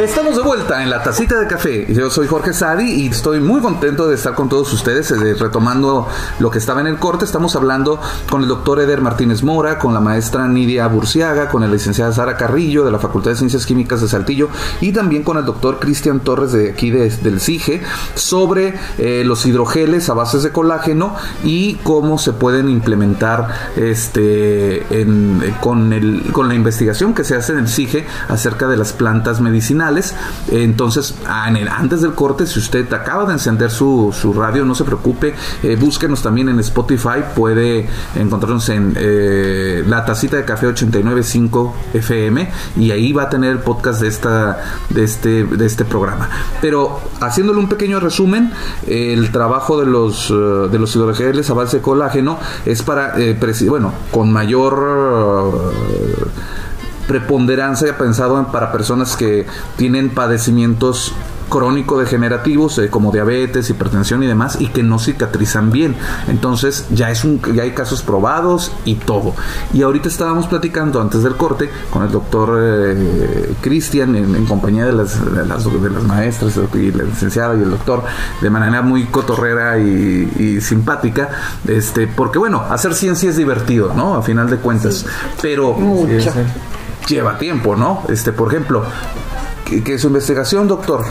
[0.00, 1.92] Estamos de vuelta en la tacita de café.
[1.92, 6.08] Yo soy Jorge Sadi y estoy muy contento de estar con todos ustedes, eh, retomando
[6.38, 7.26] lo que estaba en el corte.
[7.26, 11.68] Estamos hablando con el doctor Eder Martínez Mora, con la maestra Nidia Burciaga, con la
[11.68, 14.48] licenciada Sara Carrillo de la Facultad de Ciencias Químicas de Saltillo
[14.80, 17.82] y también con el doctor Cristian Torres de aquí del CIGE
[18.14, 24.86] sobre eh, los hidrogeles a bases de colágeno y cómo se pueden implementar este
[25.60, 29.42] con, el, con la investigación que se hace en el CIGE acerca de las plantas
[29.42, 29.89] medicinales
[30.50, 35.76] entonces, antes del corte, si usted acaba de encender su, radio, no se preocupe, eh,
[35.76, 42.90] búsquenos también en Spotify, puede encontrarnos en eh, la tacita de café 895 FM y
[42.90, 46.28] ahí va a tener el podcast de esta de este de este programa.
[46.60, 48.52] Pero haciéndole un pequeño resumen,
[48.86, 53.14] el trabajo de los eh, de los hidrogeles a base de colágeno es para
[53.68, 55.72] bueno, con mayor
[57.10, 59.44] preponderancia pensado para personas que
[59.76, 61.12] tienen padecimientos
[61.50, 65.96] crónico-degenerativos eh, como diabetes, hipertensión y demás y que no cicatrizan bien.
[66.28, 69.34] Entonces ya es un ya hay casos probados y todo.
[69.74, 74.92] Y ahorita estábamos platicando antes del corte con el doctor eh, Cristian en, compañía de
[74.92, 75.66] las, de las,
[76.04, 78.04] maestras y la licenciada y el doctor
[78.40, 81.28] de manera muy cotorrera y, simpática,
[81.66, 84.14] este porque bueno, hacer ciencia es divertido, ¿no?
[84.14, 85.04] A final de cuentas.
[85.42, 85.74] Pero
[87.08, 88.04] lleva tiempo, ¿no?
[88.08, 88.84] Este, por ejemplo,
[89.64, 91.04] que, su investigación, doctor,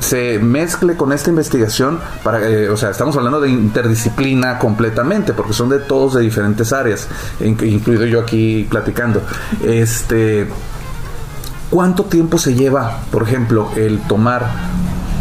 [0.00, 5.52] se mezcle con esta investigación para, eh, o sea, estamos hablando de interdisciplina completamente, porque
[5.52, 7.08] son de todos de diferentes áreas,
[7.40, 9.22] incluido yo aquí platicando.
[9.64, 10.48] Este,
[11.70, 14.50] ¿cuánto tiempo se lleva, por ejemplo, el tomar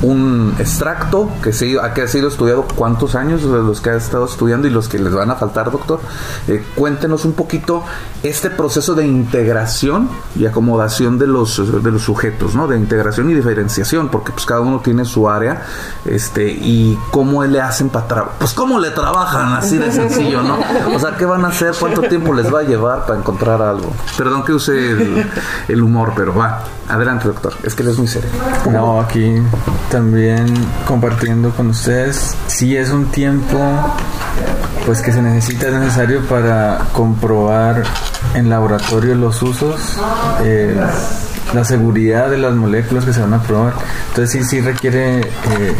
[0.02, 4.68] un extracto que, se, que ha sido estudiado cuántos años los que ha estado estudiando
[4.68, 6.00] y los que les van a faltar, doctor.
[6.48, 7.84] Eh, cuéntenos un poquito
[8.24, 12.68] este proceso de integración y acomodación de los, de los sujetos, ¿no?
[12.68, 15.64] De integración y diferenciación, porque pues cada uno tiene su área,
[16.06, 20.58] este, y cómo le hacen para trabajar, pues cómo le trabajan, así de sencillo, ¿no?
[20.96, 21.74] O sea, ¿qué van a hacer?
[21.80, 23.92] ¿Cuánto tiempo les va a llevar para encontrar algo?
[24.18, 25.30] Perdón que use el,
[25.68, 26.64] el humor, pero va.
[26.90, 27.54] Adelante, doctor.
[27.64, 28.30] Es que él es muy serio.
[28.70, 29.42] No, aquí
[29.92, 30.48] también
[30.86, 32.36] compartiendo con ustedes.
[32.48, 33.60] Sí es un tiempo
[34.86, 37.84] pues que se necesita, es necesario para comprobar
[38.34, 39.80] en laboratorio los usos,
[40.44, 40.76] eh,
[41.54, 43.74] la seguridad de las moléculas que se van a probar.
[44.10, 45.76] Entonces sí, sí requiere eh,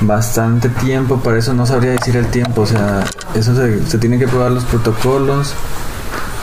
[0.00, 4.18] bastante tiempo, para eso no sabría decir el tiempo, o sea, eso se, se tiene
[4.18, 5.54] que probar los protocolos,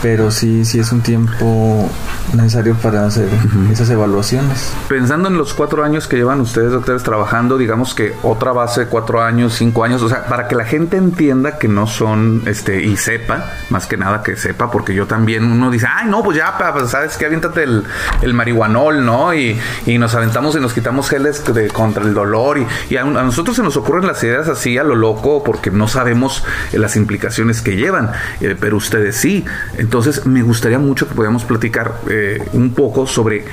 [0.02, 1.88] pero sí, sí es un tiempo
[2.34, 3.28] necesario para hacer
[3.70, 4.72] esas evaluaciones.
[4.88, 8.86] Pensando en los cuatro años que llevan ustedes, doctores, trabajando, digamos que otra base de
[8.86, 12.82] cuatro años, cinco años, o sea, para que la gente entienda que no son, este,
[12.82, 16.36] y sepa, más que nada que sepa, porque yo también, uno dice, ay, no, pues
[16.36, 17.84] ya, pues, sabes que aviéntate el,
[18.22, 19.34] el marihuanol, ¿no?
[19.34, 23.04] Y, y, nos aventamos y nos quitamos geles de, contra el dolor, y, y a,
[23.04, 27.62] nosotros se nos ocurren las ideas así a lo loco, porque no sabemos las implicaciones
[27.62, 29.44] que llevan, eh, pero ustedes sí.
[29.72, 29.85] Entonces,
[30.24, 32.00] me gustaría mucho que podamos platicar.
[32.08, 33.44] Eh, un poco sobre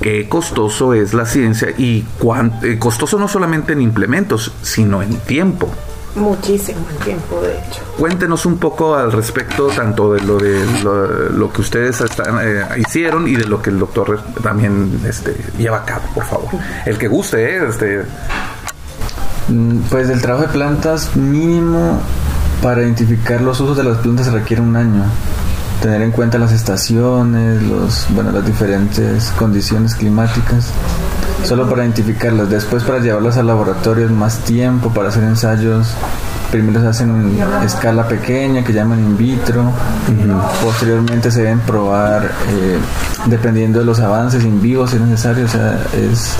[0.00, 5.16] qué costoso es la ciencia y cuán, eh, costoso no solamente en implementos, sino en
[5.18, 5.70] tiempo.
[6.14, 7.82] Muchísimo tiempo, de hecho.
[7.96, 10.64] Cuéntenos un poco al respecto tanto de lo de
[11.30, 15.84] lo, que ustedes eh, hicieron y de lo que el doctor también este, lleva a
[15.84, 16.48] cabo, por favor.
[16.86, 17.68] El que guste, ¿eh?
[17.68, 18.02] Este...
[19.48, 22.00] Mm, pues el trabajo de plantas mínimo
[22.62, 25.04] para identificar los usos de las plantas se requiere un año.
[25.80, 30.66] Tener en cuenta las estaciones, los, bueno, las diferentes condiciones climáticas,
[31.44, 32.50] solo para identificarlas.
[32.50, 35.88] Después para llevarlas al laboratorio más tiempo para hacer ensayos.
[36.50, 39.70] Primero se hacen en escala pequeña que llaman in vitro.
[40.64, 42.78] Posteriormente se deben probar eh,
[43.26, 45.44] dependiendo de los avances in vivo si es necesario.
[45.44, 46.32] O sea, es,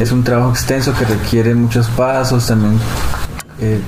[0.00, 2.78] es un trabajo extenso que requiere muchos pasos también.
[3.60, 3.80] Eh,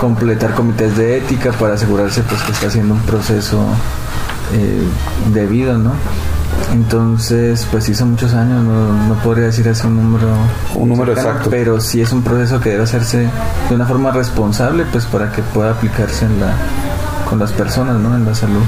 [0.00, 3.58] completar comités de ética para asegurarse pues que está haciendo un proceso
[4.52, 4.82] eh,
[5.32, 5.92] debido, ¿no?
[6.72, 10.28] Entonces, pues sí son muchos años, no, no podría decir así un número,
[10.74, 13.28] un número exacto, pero sí es un proceso que debe hacerse
[13.68, 16.54] de una forma responsable, pues para que pueda aplicarse en la,
[17.28, 18.14] con las personas, ¿no?
[18.14, 18.62] En la salud.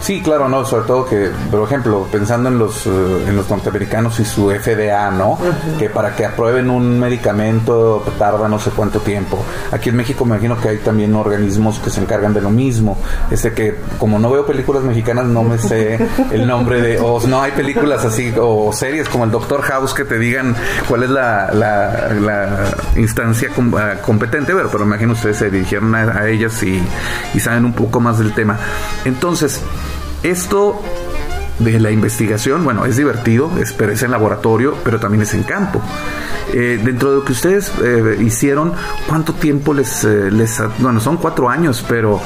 [0.00, 2.90] Sí, claro, no, sobre todo que, por ejemplo, pensando en los eh,
[3.28, 5.38] en los norteamericanos y su FDA, ¿no?
[5.78, 9.44] Que para que aprueben un medicamento tarda no sé cuánto tiempo.
[9.70, 12.96] Aquí en México me imagino que hay también organismos que se encargan de lo mismo.
[13.30, 15.98] Ese que como no veo películas mexicanas no me sé
[16.32, 20.04] el nombre de o no hay películas así o series como el Doctor House que
[20.04, 20.56] te digan
[20.88, 26.26] cuál es la, la, instancia ah, competente, pero, pero me imagino ustedes se dirigieron a,
[26.26, 26.82] ellas y,
[27.34, 28.58] y saben un poco más del tema.
[29.04, 29.60] Entonces,
[30.22, 30.80] esto
[31.60, 35.80] de la investigación, bueno, es divertido, es, en laboratorio, pero también es en campo.
[36.52, 38.72] Eh, dentro de lo que ustedes eh, hicieron,
[39.08, 40.60] ¿cuánto tiempo les, eh, les...
[40.78, 42.20] Bueno, son cuatro años, pero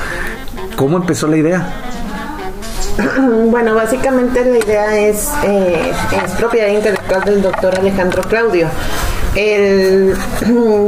[0.76, 1.68] ¿cómo empezó la idea?
[3.50, 8.68] Bueno, básicamente la idea es, es propiedad intelectual del doctor Alejandro Claudio.
[9.36, 10.14] Él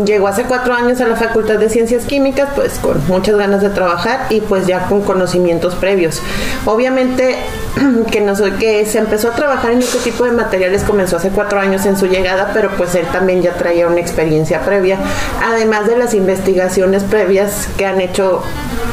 [0.04, 3.70] llegó hace cuatro años a la Facultad de Ciencias Químicas, pues con muchas ganas de
[3.70, 6.22] trabajar y pues ya con conocimientos previos.
[6.64, 7.37] Obviamente
[8.10, 11.30] que no soy que se empezó a trabajar en este tipo de materiales comenzó hace
[11.30, 14.98] cuatro años en su llegada, pero pues él también ya traía una experiencia previa,
[15.42, 18.42] además de las investigaciones previas que han hecho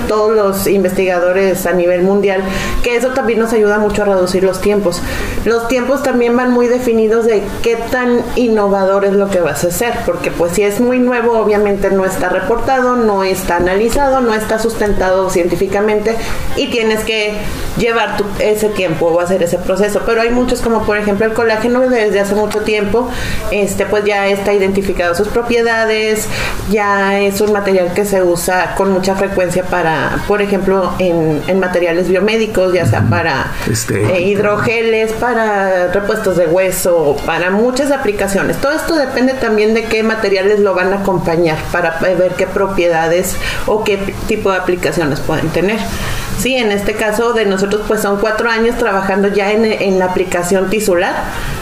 [0.08, 2.42] todos los investigadores a nivel mundial,
[2.84, 5.02] que eso también nos ayuda mucho a reducir los tiempos.
[5.46, 9.68] Los tiempos también van muy definidos de qué tan innovador es lo que vas a
[9.68, 14.34] hacer, porque pues si es muy nuevo, obviamente no está reportado, no está analizado, no
[14.34, 16.16] está sustentado científicamente
[16.58, 17.34] y tienes que
[17.78, 20.02] llevar tu, ese tiempo o hacer ese proceso.
[20.06, 23.10] Pero hay muchos, como por ejemplo el colágeno, desde hace mucho tiempo,
[23.52, 26.28] este pues ya está identificado sus propiedades,
[26.70, 31.60] ya es un material que se usa con mucha frecuencia para, por ejemplo, en, en
[31.60, 38.58] materiales biomédicos, ya sea para este, eh, hidrogeles, para repuestos de hueso, para muchas aplicaciones.
[38.58, 43.36] Todo esto depende también de qué materiales lo van a acompañar para ver qué propiedades
[43.66, 45.80] o qué tipo de aplicaciones pueden tener.
[46.40, 50.70] Sí, en este caso de nosotros pues son cuatro años trabajando ya en, la aplicación
[50.70, 51.14] tisular,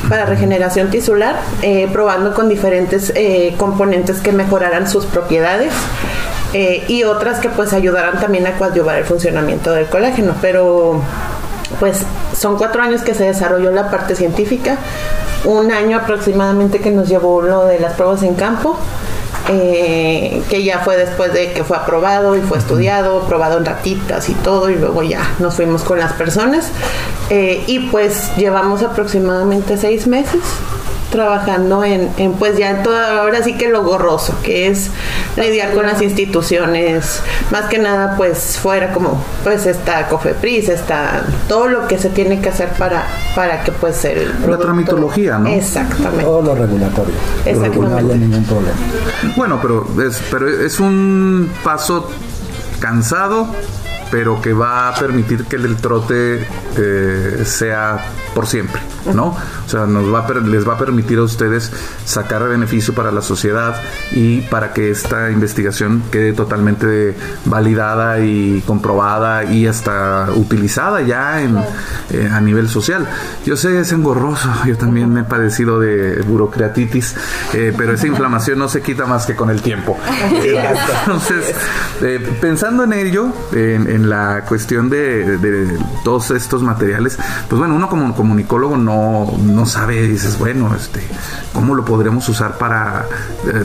[0.09, 5.73] para regeneración tisular, eh, probando con diferentes eh, componentes que mejoraran sus propiedades.
[6.53, 11.01] Eh, y otras que pues ayudarán también a coadyuvar el funcionamiento del colágeno, pero
[11.79, 11.99] pues
[12.37, 14.77] son cuatro años que se desarrolló la parte científica,
[15.45, 18.77] un año aproximadamente que nos llevó lo de las pruebas en campo,
[19.51, 24.29] eh, que ya fue después de que fue aprobado y fue estudiado, probado en ratitas
[24.29, 26.71] y todo, y luego ya nos fuimos con las personas.
[27.29, 30.41] Eh, y pues llevamos aproximadamente seis meses
[31.11, 34.89] trabajando en, pues ya en todo, ahora sí que lo gorroso, que es
[35.37, 37.21] lidiar con las instituciones,
[37.51, 42.41] más que nada pues fuera como pues está COFEPRIS, está todo lo que se tiene
[42.41, 45.49] que hacer para, para que pues el La tramitología, ¿no?
[45.49, 46.23] Exactamente.
[46.23, 47.13] Todo lo regulatorio.
[47.45, 48.03] Exactamente.
[48.03, 48.77] No hay ningún problema.
[49.35, 52.09] Bueno, pero es, pero es un paso
[52.79, 53.47] cansado,
[54.11, 56.45] pero que va a permitir que el trote
[56.77, 57.99] eh, sea
[58.35, 58.81] por siempre,
[59.13, 59.27] ¿no?
[59.27, 61.71] O sea, nos va les va a permitir a ustedes
[62.05, 69.43] sacar beneficio para la sociedad y para que esta investigación quede totalmente validada y comprobada
[69.45, 71.57] y hasta utilizada ya en,
[72.11, 73.07] eh, a nivel social.
[73.45, 77.15] Yo sé, es engorroso, yo también me he padecido de burocratitis,
[77.53, 79.97] eh, pero esa inflamación no se quita más que con el tiempo.
[81.05, 81.55] Entonces,
[82.39, 88.15] pensando en ello, en, la cuestión de, de todos estos materiales, pues bueno, uno como
[88.15, 91.01] comunicólogo no, no sabe, dices, bueno, este,
[91.53, 93.05] ¿cómo lo podremos usar para,
[93.47, 93.63] eh,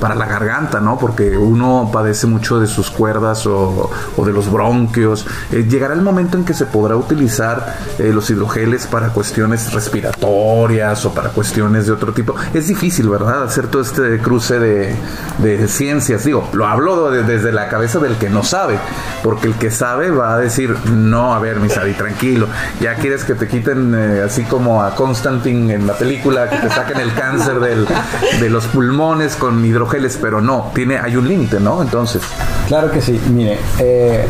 [0.00, 0.98] para la garganta, no?
[0.98, 3.90] Porque uno padece mucho de sus cuerdas o,
[4.24, 5.26] de los bronquios.
[5.52, 11.04] Eh, llegará el momento en que se podrá utilizar eh, los hidrogeles para cuestiones respiratorias
[11.04, 12.34] o para cuestiones de otro tipo.
[12.52, 13.44] Es difícil, ¿verdad?
[13.44, 14.96] Hacer todo este cruce de,
[15.38, 16.24] de ciencias.
[16.24, 18.78] Digo, lo hablo desde la cabeza del que no sabe,
[19.22, 22.48] porque el que sabe va a decir, no, a ver, Misari, tranquilo,
[22.80, 26.98] ya quieres que te quiten así como a Constantine en la película, que te saquen
[26.98, 31.82] el cáncer de los pulmones con hidrogeles, pero no, tiene, hay un límite, ¿no?
[31.82, 32.22] Entonces.
[32.68, 34.26] Claro que sí, mire, eh,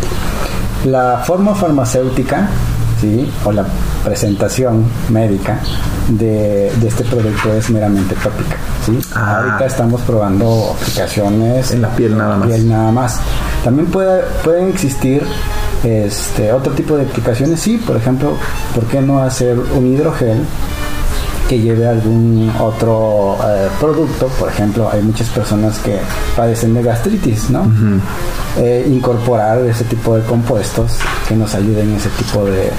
[0.84, 2.48] la forma farmacéutica,
[3.00, 3.30] ¿sí?
[3.44, 3.64] O la
[4.04, 5.60] presentación médica
[6.08, 8.98] de, este producto es meramente tópica, ¿sí?
[9.14, 9.38] Ah.
[9.38, 12.48] Ahorita estamos probando aplicaciones en la piel nada más.
[12.48, 13.20] Piel nada más.
[13.62, 15.22] También puede, pueden existir
[15.84, 18.36] este, otro tipo de aplicaciones, sí, por ejemplo,
[18.74, 20.44] ¿por qué no hacer un hidrogel
[21.48, 24.28] que lleve algún otro eh, producto.
[24.28, 25.98] Por ejemplo, hay muchas personas que
[26.36, 27.66] padecen de gastritis, ¿no?
[28.56, 30.92] Eh, incorporar ese tipo de compuestos
[31.28, 32.70] que nos ayuden en ese tipo de,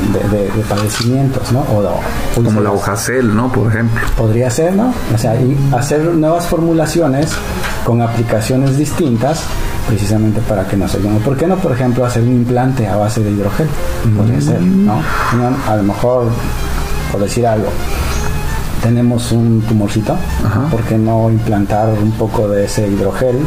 [0.69, 1.59] padecimientos, ¿no?
[1.61, 2.01] O,
[2.35, 3.51] Como la hoja cel, ¿no?
[3.51, 4.01] Por ejemplo.
[4.17, 4.93] Podría ser, ¿no?
[5.13, 7.31] O sea, y hacer nuevas formulaciones
[7.85, 9.41] con aplicaciones distintas
[9.87, 11.19] precisamente para que nos ayuden.
[11.19, 13.67] ¿Por qué no, por ejemplo, hacer un implante a base de hidrogel?
[14.15, 14.99] Podría ser, ¿no?
[15.67, 16.29] A lo mejor,
[17.11, 17.67] por decir algo,
[18.85, 20.15] tenemos un tumorcito,
[20.69, 23.37] ¿por qué no implantar un poco de ese hidrogel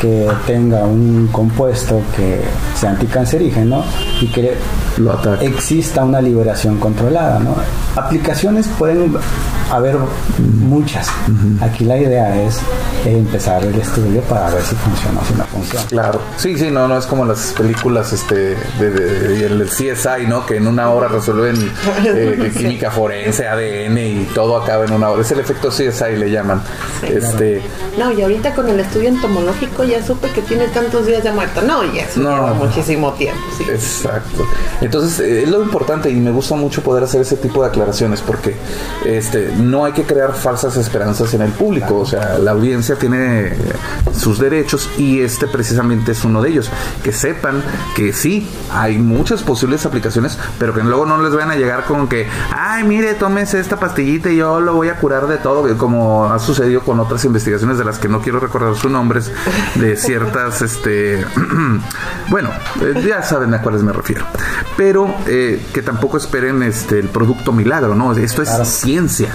[0.00, 2.40] que tenga un compuesto que
[2.74, 3.84] sea anticancerígeno
[4.20, 4.54] y que
[5.40, 7.38] exista una liberación controlada?
[7.38, 7.54] ¿no?
[7.94, 9.16] Aplicaciones pueden
[9.72, 9.96] haber
[10.38, 11.08] muchas.
[11.60, 12.58] Aquí la idea es
[13.06, 15.86] empezar el estudio para ver si funciona o si no funciona.
[15.86, 16.20] Claro.
[16.36, 20.44] Sí, sí, no, no es como las películas este de, el CSI, ¿no?
[20.44, 21.56] Que en una hora resuelven
[22.04, 25.22] eh, química forense, ADN y todo acaba en una hora.
[25.22, 26.62] Es el efecto CSI le llaman.
[27.02, 27.62] este
[27.98, 31.62] No, y ahorita con el estudio entomológico ya supe que tiene tantos días de muerto.
[31.62, 33.64] No, y eso lleva muchísimo tiempo, sí.
[33.70, 34.46] Exacto.
[34.82, 38.20] Entonces, eh, es lo importante y me gusta mucho poder hacer ese tipo de aclaraciones
[38.20, 38.54] porque
[39.06, 43.52] este no hay que crear falsas esperanzas en el público, o sea, la audiencia tiene
[44.14, 46.70] sus derechos y este precisamente es uno de ellos,
[47.02, 47.62] que sepan
[47.94, 52.08] que sí, hay muchas posibles aplicaciones, pero que luego no les vayan a llegar con
[52.08, 56.26] que, ay, mire, tómese esta pastillita y yo lo voy a curar de todo, como
[56.26, 59.30] ha sucedido con otras investigaciones de las que no quiero recordar sus nombres,
[59.76, 61.24] de ciertas, este,
[62.30, 64.24] bueno, eh, ya saben a cuáles me refiero,
[64.76, 68.12] pero eh, que tampoco esperen este el producto milagro, ¿no?
[68.12, 69.34] Esto es ciencia.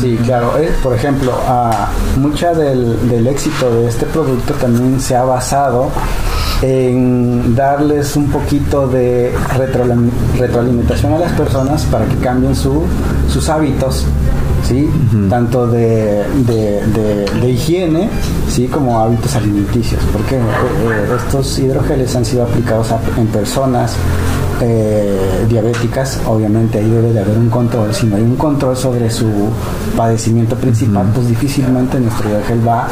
[0.00, 0.58] Sí, claro.
[0.58, 1.32] Eh, por ejemplo,
[2.16, 5.90] mucha del, éxito de este producto también se ha basado
[6.62, 9.34] en darles un poquito de
[10.38, 14.06] retroalimentación a las personas para que cambien sus hábitos,
[14.66, 14.88] ¿sí?
[15.28, 16.24] Tanto de,
[17.46, 18.08] higiene,
[18.48, 18.68] ¿sí?
[18.68, 20.40] Como hábitos alimenticios, porque eh,
[21.26, 23.96] estos hidrogeles han sido aplicados en personas
[24.62, 27.94] eh, diabéticas, obviamente ahí debe de haber un control.
[27.94, 29.26] Si no hay un control sobre su
[29.96, 32.88] padecimiento principal, pues difícilmente nuestro hidrogel va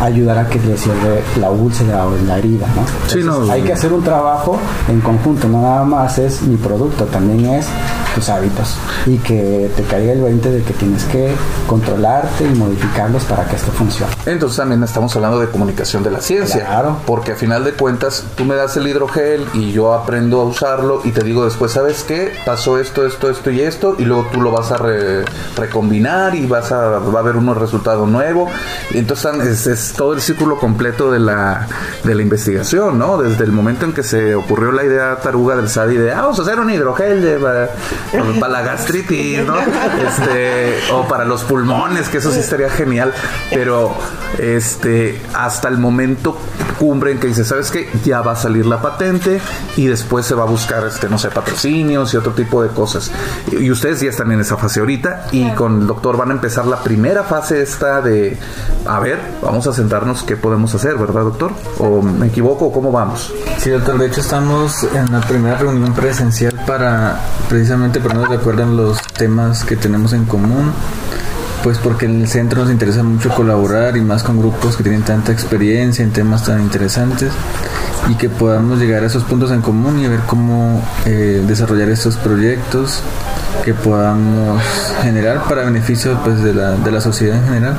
[0.00, 2.66] a ayudar a que le cierre la úlcera o la herida.
[2.74, 3.52] ¿no?
[3.52, 7.66] hay que hacer un trabajo en conjunto, no nada más es mi producto, también es
[8.14, 11.32] tus hábitos y que te caiga el 20 de que tienes que
[11.66, 14.12] controlarte y modificarlos para que esto funcione.
[14.26, 16.98] Entonces también estamos hablando de comunicación de la ciencia, claro.
[17.06, 21.00] porque a final de cuentas tú me das el hidrogel y yo aprendo a usarlo
[21.04, 22.32] y te digo después, ¿sabes qué?
[22.44, 24.78] Pasó esto, esto, esto y esto y luego tú lo vas a
[25.56, 28.50] recombinar y vas a va a haber un resultado nuevo.
[28.90, 31.66] Y entonces es, todo el círculo completo de la,
[32.04, 33.18] de la investigación, ¿no?
[33.18, 36.38] Desde el momento en que se ocurrió la idea taruga del SADI de, ah, vamos
[36.38, 37.38] a hacer un hidrogel de,
[38.40, 39.56] para la gastritis, ¿no?
[40.02, 43.12] Este, o para los pulmones, que eso sí estaría genial,
[43.50, 43.94] pero
[44.38, 46.36] este, hasta el momento
[46.82, 47.88] cumbre en que dice, ¿sabes qué?
[48.04, 49.40] Ya va a salir la patente
[49.76, 53.08] y después se va a buscar, este, no sé, patrocinios y otro tipo de cosas.
[53.52, 56.66] Y, ustedes ya están en esa fase ahorita y con el doctor van a empezar
[56.66, 58.36] la primera fase esta de,
[58.84, 61.52] a ver, vamos a sentarnos qué podemos hacer, ¿verdad, doctor?
[61.78, 63.32] ¿O me equivoco o cómo vamos?
[63.58, 68.64] Sí, doctor, de hecho estamos en la primera reunión presencial para precisamente ponernos de acuerdo
[68.64, 70.72] en los temas que tenemos en común
[71.62, 75.02] pues porque en el centro nos interesa mucho colaborar y más con grupos que tienen
[75.02, 77.32] tanta experiencia en temas tan interesantes
[78.10, 82.16] y que podamos llegar a esos puntos en común y ver cómo eh, desarrollar estos
[82.16, 83.02] proyectos
[83.64, 84.60] que podamos
[85.02, 87.76] generar para beneficio pues, de, la, de la sociedad en general.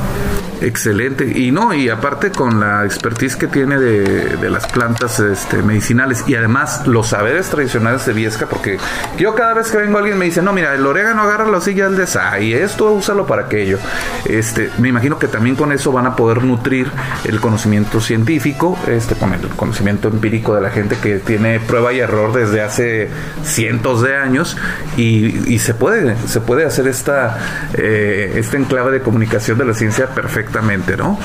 [0.64, 1.26] Excelente.
[1.26, 6.24] Y no, y aparte con la expertise que tiene de, de las plantas este, medicinales
[6.26, 8.78] y además los saberes tradicionales de Viesca, porque
[9.18, 11.88] yo cada vez que vengo alguien me dice, no, mira, el orégano agárralo así ya
[11.88, 12.08] el de
[12.42, 13.78] y esto úsalo para aquello.
[14.26, 16.90] Este, me imagino que también con eso van a poder nutrir
[17.26, 22.00] el conocimiento científico, este, con el conocimiento empírico de la gente que tiene prueba y
[22.00, 23.10] error desde hace
[23.44, 24.58] cientos de años
[24.98, 30.08] y, se puede, se puede hacer esta, eh, este enclave de comunicación de la ciencia
[30.54, 31.18] perfectamente, ¿no?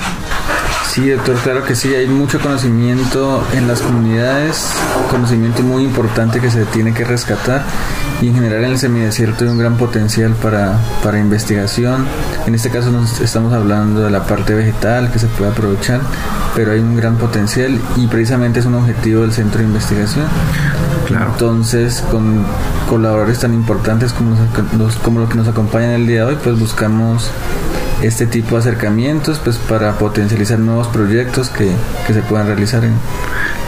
[0.91, 4.71] Sí, doctor, claro que sí, hay mucho conocimiento en las comunidades,
[5.11, 7.63] conocimiento muy importante que se tiene que rescatar
[8.23, 12.07] y en general en el semidesierto hay un gran potencial para, para investigación.
[12.47, 16.01] En este caso nos estamos hablando de la parte vegetal que se puede aprovechar,
[16.57, 20.25] pero hay un gran potencial y precisamente es un objetivo del centro de investigación.
[21.07, 21.27] Claro.
[21.33, 22.43] Entonces, con
[22.89, 24.35] colaboradores tan importantes como
[24.79, 27.31] los- como los que nos acompañan el día de hoy, pues buscamos
[28.03, 31.71] este tipo de acercamientos pues para potencializar nuevos proyectos que,
[32.07, 32.95] que se puedan realizar en,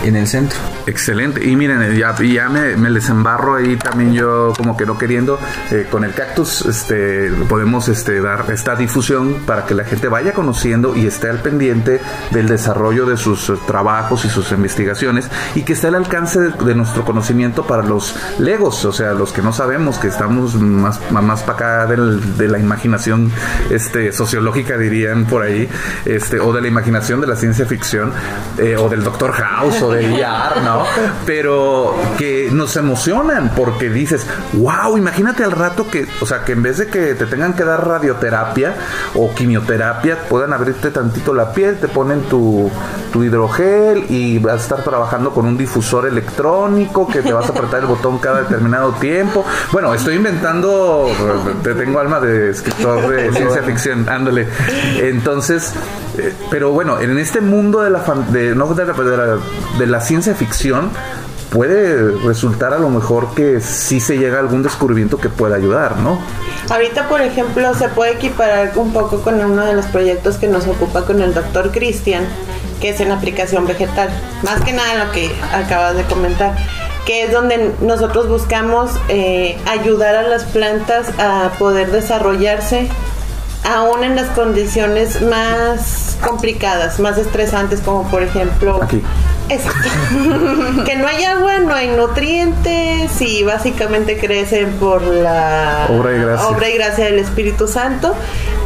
[0.04, 0.58] en el centro.
[0.86, 1.44] Excelente.
[1.46, 2.14] Y miren, ya,
[2.48, 5.38] me, me les embarro ahí también yo como que no queriendo.
[5.70, 10.32] eh, con el cactus este, podemos este, dar esta difusión para que la gente vaya
[10.32, 12.00] conociendo y esté al pendiente
[12.30, 16.50] del desarrollo de sus eh, trabajos y sus investigaciones y que esté al alcance de,
[16.50, 20.98] de nuestro conocimiento para los legos, o sea, los que no sabemos, que estamos más,
[21.10, 21.52] más para
[21.84, 23.30] acá del- de la imaginación
[23.70, 25.66] este, sociológica, dirían por ahí,
[26.04, 28.12] este, o de la imaginación de la ciencia ficción,
[28.58, 30.84] eh, o del Doctor House, o de VR, ¿no?
[31.24, 36.62] Pero que nos emocionan porque dices, wow, imagínate al rato que, o sea, que en
[36.62, 38.74] vez de que te tengan que dar radioterapia
[39.14, 42.70] o quimioterapia, puedan abrirte tantito la piel, te ponen tu,
[43.12, 47.52] tu hidrogel y vas a estar trabajando con un difusor electrónico que te vas a
[47.52, 49.46] apretar el botón cada determinado tiempo.
[49.72, 51.08] Bueno, estoy inventando,
[51.62, 54.46] te tengo alma de escritor de ciencia ficción, ándale.
[54.98, 55.72] Entonces,
[56.18, 58.00] eh, pero bueno, en este mundo de la,
[58.30, 59.38] de, de la-
[59.78, 60.90] de la ciencia ficción,
[61.50, 65.96] puede resultar a lo mejor que sí se llega a algún descubrimiento que pueda ayudar,
[65.98, 66.18] ¿no?
[66.70, 70.66] Ahorita, por ejemplo, se puede equiparar un poco con uno de los proyectos que nos
[70.68, 72.24] ocupa con el doctor Cristian,
[72.80, 74.08] que es en aplicación vegetal.
[74.44, 76.54] Más que nada lo que acabas de comentar,
[77.04, 82.88] que es donde nosotros buscamos eh, ayudar a las plantas a poder desarrollarse
[83.64, 89.02] aún en las condiciones más complicadas, más estresantes, como por ejemplo Aquí.
[89.48, 89.88] Exacto.
[90.84, 96.48] que no hay agua, no hay nutrientes y básicamente crecen por la Obra y gracia.
[96.48, 98.14] obra y gracia del Espíritu Santo.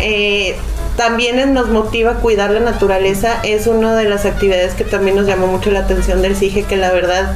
[0.01, 0.57] Eh,
[0.97, 3.40] también nos motiva a cuidar la naturaleza.
[3.42, 6.76] Es una de las actividades que también nos llamó mucho la atención del CIGE, que
[6.76, 7.34] la verdad,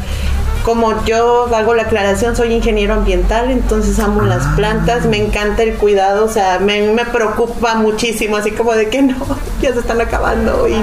[0.69, 5.77] como yo hago la aclaración, soy ingeniero ambiental, entonces amo las plantas, me encanta el
[5.77, 9.16] cuidado, o sea, me, me preocupa muchísimo, así como de que no,
[9.61, 10.69] ya se están acabando.
[10.69, 10.77] Y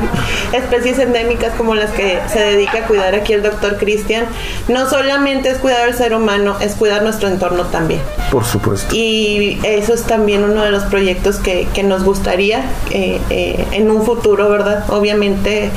[0.53, 4.25] especies endémicas como las que se dedica a cuidar aquí el doctor Cristian,
[4.67, 8.01] no solamente es cuidar al ser humano, es cuidar nuestro entorno también.
[8.31, 8.93] Por supuesto.
[8.95, 13.91] Y eso es también uno de los proyectos que, que nos gustaría eh, eh, en
[13.91, 14.85] un futuro, ¿verdad?
[14.89, 15.71] Obviamente,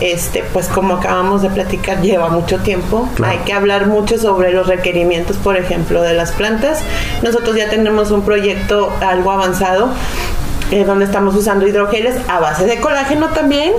[0.00, 3.08] este, pues como acabamos de platicar, lleva mucho tiempo.
[3.14, 3.32] Claro.
[3.32, 6.80] Hay que hablar mucho sobre los requerimientos, por ejemplo, de las plantas.
[7.22, 9.88] Nosotros ya tenemos un proyecto algo avanzado.
[10.82, 13.72] Donde estamos usando hidrogeles a base de colágeno también.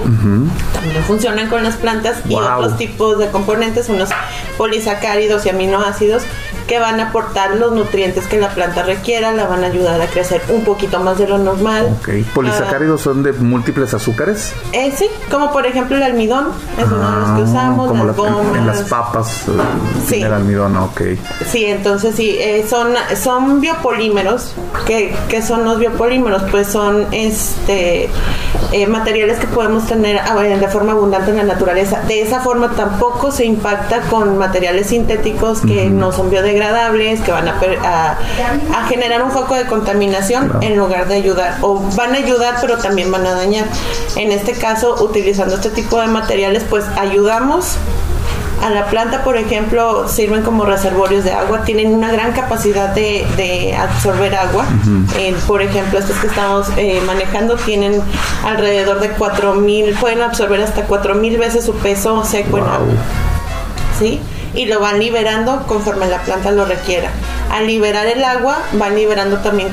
[0.73, 4.09] También funcionan con las plantas y otros tipos de componentes, unos
[4.57, 6.23] polisacáridos y aminoácidos
[6.67, 10.07] que van a aportar los nutrientes que la planta requiera, la van a ayudar a
[10.07, 11.95] crecer un poquito más de lo normal.
[11.99, 12.09] Ok.
[12.33, 14.53] ¿Polisacáridos son de múltiples azúcares?
[14.67, 16.47] Ah, eh, sí, como por ejemplo el almidón,
[16.77, 18.57] es uno de los que Ah, usamos, como las en- gomas.
[18.57, 19.51] en, las papas, eh,
[20.07, 20.21] Sí.
[20.21, 21.01] el almidón, ok.
[21.51, 24.53] Sí, entonces sí, eh, son, son biopolímeros.
[24.85, 26.43] ¿Qué, qué son los biopolímeros?
[26.51, 28.09] Pues son este
[28.71, 32.01] eh, materiales que podemos tener ah, de forma abundante en la naturaleza.
[32.07, 36.54] De esa forma tampoco se impacta con materiales sintéticos que no son biodegradables,
[37.23, 38.17] que van a, a,
[38.79, 40.59] a generar un foco de contaminación Claro.
[40.61, 41.57] en lugar de ayudar.
[41.61, 43.65] O van a ayudar, pero también van a dañar.
[44.15, 47.75] En este caso, utilizando este tipo de materiales, pues ayudamos
[48.63, 53.27] a la planta, por ejemplo, sirven como reservorios de agua, tienen una gran capacidad de,
[53.37, 54.65] de absorber agua.
[55.17, 58.01] Eh, por ejemplo, estos que estamos eh, manejando tienen
[58.45, 62.93] alrededor de 4000, pueden absorber hasta 4000 veces su peso seco en agua.
[63.99, 64.19] ¿Sí?
[64.55, 67.11] Y lo van liberando conforme la planta lo requiera.
[67.51, 69.71] Al liberar el agua, van liberando también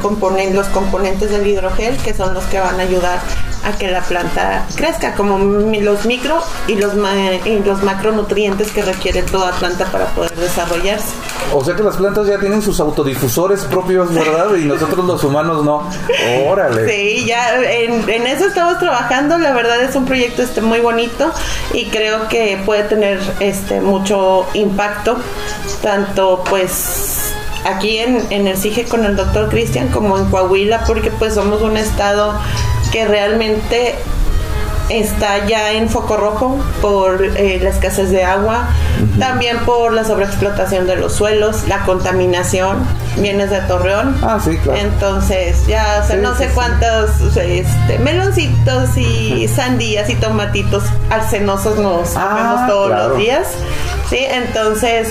[0.55, 3.21] los componentes del hidrogel, que son los que van a ayudar
[3.65, 6.93] a que la planta crezca, como los micro y los,
[7.45, 11.15] y los macronutrientes que requiere toda planta para poder desarrollarse.
[11.55, 14.55] O sea que las plantas ya tienen sus autodifusores propios, ¿verdad?
[14.57, 15.89] Y nosotros los humanos no.
[16.49, 16.89] Órale.
[16.89, 19.39] Sí, ya en, en eso estamos trabajando.
[19.39, 21.31] La verdad es un proyecto este muy bonito
[21.73, 25.17] y creo que puede tener este mucho impacto,
[25.83, 27.33] tanto pues
[27.65, 31.63] aquí en, en el CIGE con el doctor Cristian como en Coahuila, porque pues somos
[31.63, 32.35] un estado
[32.93, 33.97] que realmente
[34.89, 38.69] está ya en foco rojo por eh, la escasez de agua,
[39.19, 42.87] también por la sobreexplotación de los suelos, la contaminación,
[43.17, 44.17] vienes de Torreón.
[44.23, 44.79] Ah, sí, claro.
[44.79, 52.67] Entonces, ya no sé cuántos este, meloncitos y sandías y tomatitos arsenosos nos ah, comemos
[52.69, 53.49] todos los días.
[54.11, 55.09] Sí, entonces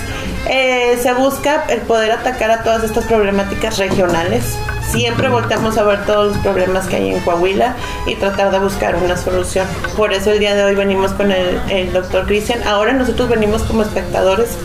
[0.47, 4.43] eh, se busca el poder atacar a todas estas problemáticas regionales
[4.91, 7.75] siempre volteamos a ver todos los problemas que hay en Coahuila
[8.05, 9.67] y tratar de buscar una solución.
[9.95, 12.61] Por eso el día de hoy venimos con el, doctor Cristian.
[12.67, 14.57] Ahora nosotros venimos como espectadores.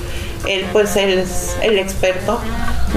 [0.47, 2.41] Él pues es el experto.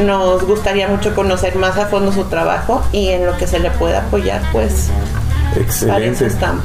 [0.06, 3.72] Nos gustaría mucho conocer más a fondo su trabajo y en lo que se le
[3.72, 4.90] pueda apoyar pues
[5.56, 6.26] Excelente.
[6.26, 6.64] estamos.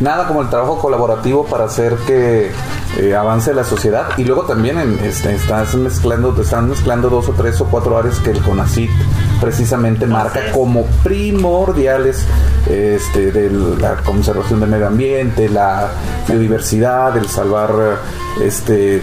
[0.00, 2.50] Nada como el trabajo colaborativo para hacer que
[2.98, 7.32] eh, avance la sociedad y luego también en, este, estás mezclando, están mezclando dos o
[7.32, 8.90] tres o cuatro áreas que el CONACIT
[9.40, 12.24] precisamente marca como primordiales
[12.68, 15.88] este, de la conservación del medio ambiente, la
[16.28, 17.98] biodiversidad, el salvar
[18.40, 19.02] este,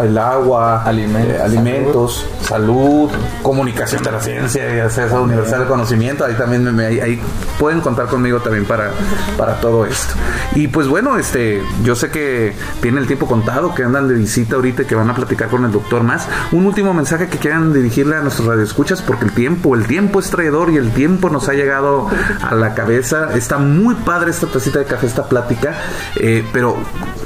[0.00, 3.10] el agua, alimentos, eh, alimentos salud.
[3.42, 6.24] comunicación de la ciencia y acceso universal al conocimiento.
[6.24, 7.20] Ahí también me, ahí,
[7.58, 8.90] pueden contar conmigo también para,
[9.36, 10.14] para todo esto.
[10.54, 14.56] Y pues bueno, este, yo sé que tiene el tiempo contado, que andan de visita
[14.56, 16.26] ahorita y que van a platicar con el doctor más.
[16.52, 20.30] Un último mensaje que quieran dirigirle a nuestros radioescuchas, porque el tiempo, el tiempo es
[20.30, 22.08] traidor y el tiempo nos ha llegado
[22.42, 23.34] a la cabeza.
[23.34, 25.74] Está muy padre esta tacita de café, esta plática,
[26.16, 26.76] eh, pero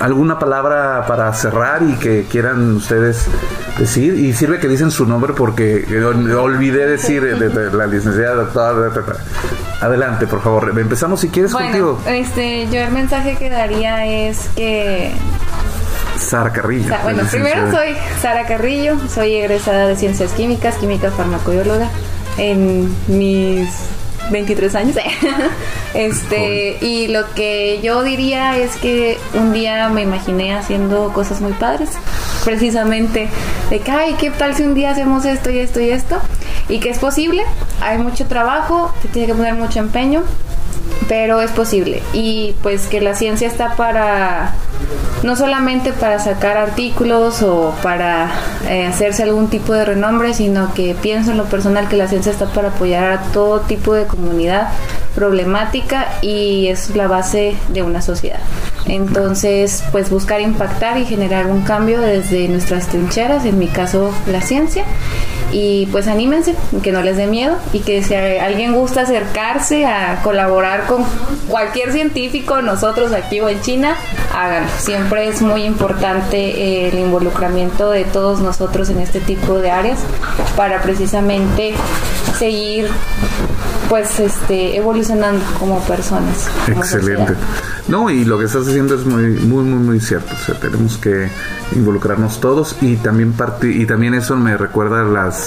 [0.00, 3.26] alguna palabra para cerrar y que quieran ustedes
[3.78, 4.14] decir.
[4.14, 5.84] Y sirve que dicen su nombre porque
[6.36, 9.16] olvidé decir de, la licenciada doctora.
[9.80, 10.72] Adelante, por favor.
[10.78, 12.00] Empezamos si quieres contigo.
[12.06, 15.12] Este, yo el mensaje que daría es que
[16.18, 16.94] Sara Carrillo.
[17.02, 21.88] bueno, primero soy Sara Carrillo, soy egresada de Ciencias Químicas, química farmacobióloga.
[22.38, 23.68] En mis
[24.30, 24.96] 23 años.
[25.94, 31.52] este, y lo que yo diría es que un día me imaginé haciendo cosas muy
[31.52, 31.90] padres,
[32.44, 33.28] precisamente
[33.70, 36.20] de que, ay, ¿qué tal si un día hacemos esto y esto y esto?
[36.68, 37.42] Y que es posible,
[37.80, 40.22] hay mucho trabajo, se tiene que poner mucho empeño,
[41.08, 42.02] pero es posible.
[42.12, 44.54] Y pues que la ciencia está para,
[45.22, 48.30] no solamente para sacar artículos o para
[48.68, 52.32] eh, hacerse algún tipo de renombre, sino que pienso en lo personal que la ciencia
[52.32, 54.68] está para apoyar a todo tipo de comunidad
[55.14, 58.40] problemática y es la base de una sociedad.
[58.86, 64.40] Entonces, pues buscar impactar y generar un cambio desde nuestras trincheras, en mi caso la
[64.40, 64.84] ciencia,
[65.52, 70.20] y pues anímense, que no les dé miedo y que si alguien gusta acercarse a
[70.22, 71.04] colaborar con
[71.48, 73.96] cualquier científico, nosotros aquí o en China,
[74.34, 74.68] háganlo.
[74.78, 80.00] Siempre es muy importante el involucramiento de todos nosotros en este tipo de áreas
[80.56, 81.74] para precisamente
[82.38, 82.88] seguir
[83.88, 86.48] pues este evolucionando como personas.
[86.66, 87.34] Excelente.
[87.88, 90.96] No, y lo que estás diciendo es muy muy muy muy cierto, o sea, tenemos
[90.96, 91.28] que
[91.74, 95.41] involucrarnos todos y también y también eso me recuerda a las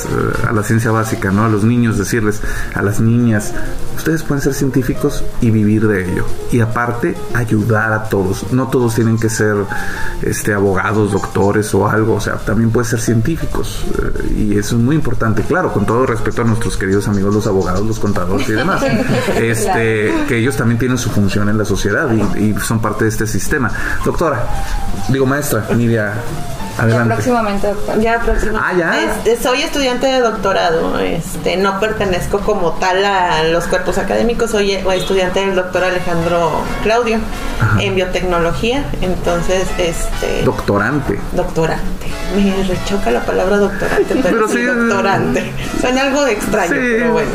[0.47, 1.45] a la ciencia básica, ¿no?
[1.45, 2.41] A los niños decirles,
[2.73, 3.53] a las niñas,
[3.95, 8.51] ustedes pueden ser científicos y vivir de ello y aparte ayudar a todos.
[8.51, 9.55] No todos tienen que ser
[10.21, 14.81] este abogados, doctores o algo, o sea, también pueden ser científicos eh, y eso es
[14.81, 18.53] muy importante, claro, con todo respeto a nuestros queridos amigos los abogados, los contadores y
[18.53, 18.83] demás.
[19.35, 23.27] Este, que ellos también tienen su función en la sociedad y, son parte de este
[23.27, 23.71] sistema.
[24.03, 24.47] Doctora,
[25.09, 26.13] digo maestra, Nidia
[26.77, 27.09] Adelante.
[27.09, 28.83] Ya próximamente, Ya próximamente.
[28.83, 29.41] Ah, ya.
[29.41, 30.97] soy estudiante de doctorado.
[30.99, 34.49] Este, no pertenezco como tal a los cuerpos académicos.
[34.49, 37.19] Soy estudiante del doctor Alejandro Claudio
[37.79, 38.83] en biotecnología.
[39.01, 40.41] Entonces, este.
[40.43, 41.19] Doctorante.
[41.33, 42.07] Doctorante.
[42.35, 45.51] Me rechoca la palabra doctorante, pero, sí, doctorante.
[45.79, 47.31] Suena algo extraño, pero bueno.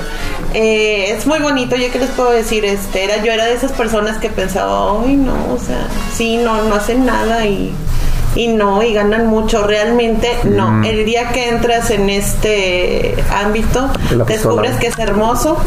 [0.53, 3.71] Eh, es muy bonito, yo qué les puedo decir, este, era, yo era de esas
[3.71, 7.73] personas que pensaba, ay no, o sea, sí, no, no hacen nada y
[8.35, 9.63] y no, y ganan mucho.
[9.67, 10.71] Realmente no.
[10.71, 10.85] Mm.
[10.85, 13.91] El día que entras en este ámbito,
[14.27, 15.59] descubres que es hermoso,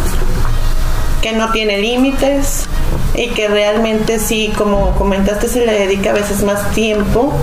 [1.22, 2.68] que no tiene límites
[3.16, 7.34] y que realmente sí, como comentaste, se le dedica a veces más tiempo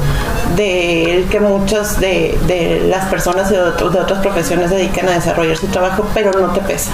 [0.57, 6.33] del que muchas de, las personas de, otras profesiones dedican a desarrollar su trabajo, pero
[6.33, 6.91] no te pesa.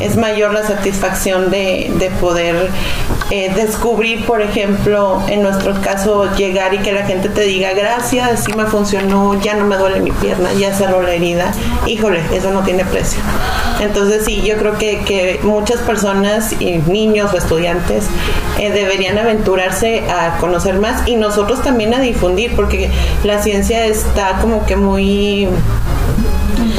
[0.00, 2.70] Es mayor la satisfacción de, de poder
[3.30, 8.44] eh, descubrir, por ejemplo, en nuestro caso, llegar y que la gente te diga gracias,
[8.44, 11.50] sí me funcionó, ya no me duele mi pierna, ya cerró la herida.
[11.86, 13.20] Híjole, eso no tiene precio.
[13.80, 18.06] Entonces sí, yo creo que, que muchas personas, y niños o estudiantes,
[18.58, 22.90] eh, deberían aventurarse a conocer más y nosotros también a difundir, porque
[23.24, 25.48] la ciencia está como que muy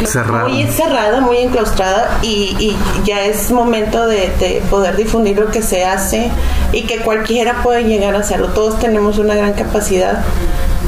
[0.08, 0.49] Cerrado.
[0.49, 5.62] muy cerrada, muy enclaustrada y, y ya es momento de, de poder difundir lo que
[5.62, 6.32] se hace
[6.72, 8.47] y que cualquiera puede llegar a hacerlo.
[8.49, 10.24] Todos tenemos una gran capacidad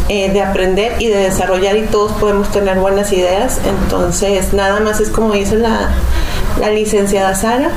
[0.07, 3.59] eh, de aprender y de desarrollar y todos podemos tener buenas ideas.
[3.63, 5.89] Entonces, nada más es como dice la,
[6.59, 7.69] la licenciada Sara,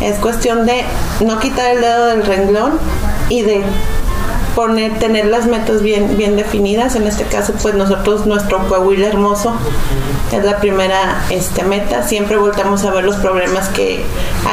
[0.00, 0.82] es cuestión de
[1.20, 2.78] no quitar el dedo del renglón
[3.28, 3.62] y de
[4.58, 6.96] poner, tener las metas bien, bien definidas.
[6.96, 9.54] En este caso, pues nosotros, nuestro Coahuila hermoso
[10.32, 12.02] es la primera este, meta.
[12.02, 14.02] Siempre voltamos a ver los problemas que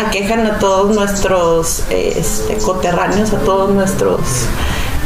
[0.06, 4.20] aquejan a todos nuestros este, coterráneos, a todos nuestros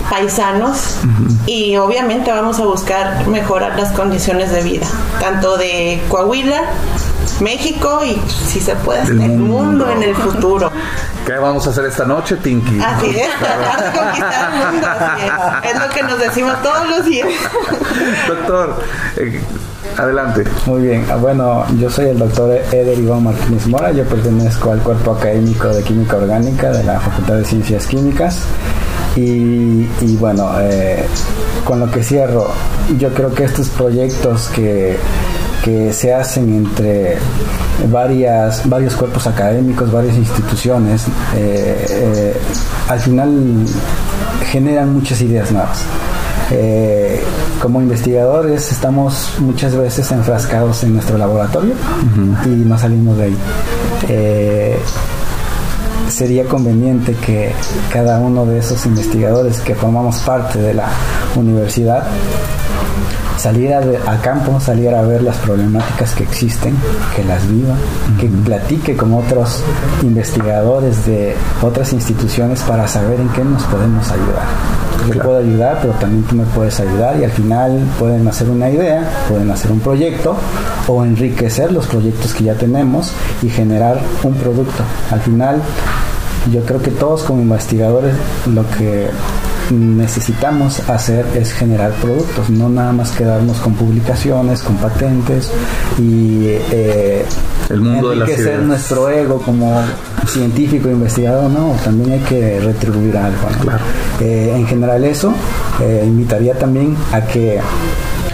[0.10, 0.98] paisanos
[1.46, 4.88] y obviamente vamos a buscar mejorar las condiciones de vida,
[5.22, 6.64] tanto de Coahuila,
[7.42, 9.86] México y si se puede Del el mundo.
[9.86, 10.72] mundo en el futuro.
[11.26, 12.80] ¿Qué vamos a hacer esta noche, Tinky?
[12.82, 15.72] Así es, tratar de conquistar el mundo, así es.
[15.74, 17.28] Es lo que nos decimos todos los días.
[18.28, 18.76] Doctor,
[19.18, 19.42] eh,
[19.98, 20.44] adelante.
[20.66, 24.80] Muy bien, ah, bueno, yo soy el doctor Eder Iván Martínez Mora, yo pertenezco al
[24.80, 28.40] cuerpo académico de Química Orgánica de la Facultad de Ciencias Químicas
[29.16, 31.06] y, y bueno, eh,
[31.66, 32.52] con lo que cierro,
[32.98, 34.98] yo creo que estos proyectos que,
[35.64, 37.18] que se hacen entre
[37.92, 41.06] varias, varios cuerpos académicos, varias instituciones,
[41.36, 42.34] eh, eh,
[42.88, 43.66] al final
[44.52, 45.84] generan muchas ideas nuevas.
[46.52, 47.22] Eh,
[47.62, 51.74] como investigadores estamos muchas veces enfrascados en nuestro laboratorio
[52.46, 53.38] y no salimos de ahí.
[54.08, 54.80] Eh,
[56.10, 57.52] sería conveniente que
[57.94, 60.88] cada uno de esos investigadores que formamos parte de la
[61.36, 62.08] universidad
[63.40, 66.76] saliera de- a campo, saliera a ver las problemáticas que existen,
[67.16, 67.74] que las viva,
[68.20, 69.62] que platique con otros
[70.04, 74.44] investigadores de otras instituciones para saber en qué nos podemos ayudar.
[75.08, 75.24] Yo Claro.
[75.30, 79.10] puedo ayudar, pero también tú me puedes ayudar y al final pueden hacer una idea,
[79.30, 80.36] pueden hacer un proyecto
[80.88, 84.84] o enriquecer los proyectos que ya tenemos y generar un producto.
[85.12, 85.62] Al final
[86.52, 88.14] yo creo que todos como investigadores
[88.54, 89.10] lo que
[89.72, 95.52] necesitamos hacer es generar productos, no nada más quedarnos con publicaciones, con patentes
[95.98, 97.26] y eh,
[97.70, 99.82] El mundo de las enriquecer nuestro ego como
[100.28, 103.50] científico investigador, no, también hay que retribuir algo.
[103.50, 103.64] ¿no?
[103.64, 103.84] Claro.
[104.20, 105.34] Eh, en general eso,
[105.82, 107.60] eh, invitaría también a que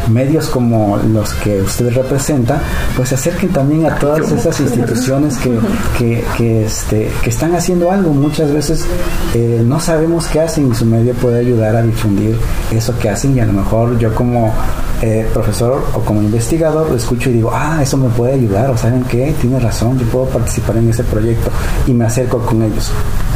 [0.09, 2.61] medios como los que usted representa,
[2.95, 5.57] pues se acerquen también a todas esas instituciones que,
[5.97, 8.11] que, que, este, que están haciendo algo.
[8.11, 8.85] Muchas veces
[9.33, 12.35] eh, no sabemos qué hacen y su medio puede ayudar a difundir
[12.71, 14.53] eso que hacen y a lo mejor yo como
[15.01, 18.77] eh, profesor o como investigador lo escucho y digo, ah, eso me puede ayudar, o
[18.77, 21.51] saben qué, tiene razón, yo puedo participar en ese proyecto
[21.85, 22.91] y me acerco con ellos.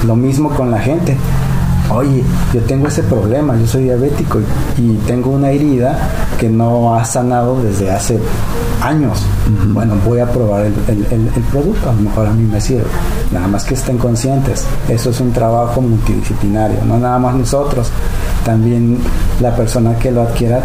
[0.05, 1.17] Lo mismo con la gente
[1.91, 2.23] oye,
[2.53, 4.39] yo tengo ese problema, yo soy diabético
[4.77, 5.97] y, y tengo una herida
[6.39, 8.19] que no ha sanado desde hace
[8.83, 9.19] años.
[9.73, 12.61] Bueno, voy a probar el, el- el- el producto, a lo mejor a mí me
[12.61, 12.85] sirve.
[13.31, 17.89] Nada más que estén conscientes, eso es un trabajo multidisciplinario, no nada más nosotros,
[18.45, 18.97] también
[19.41, 20.61] la persona que lo adquiera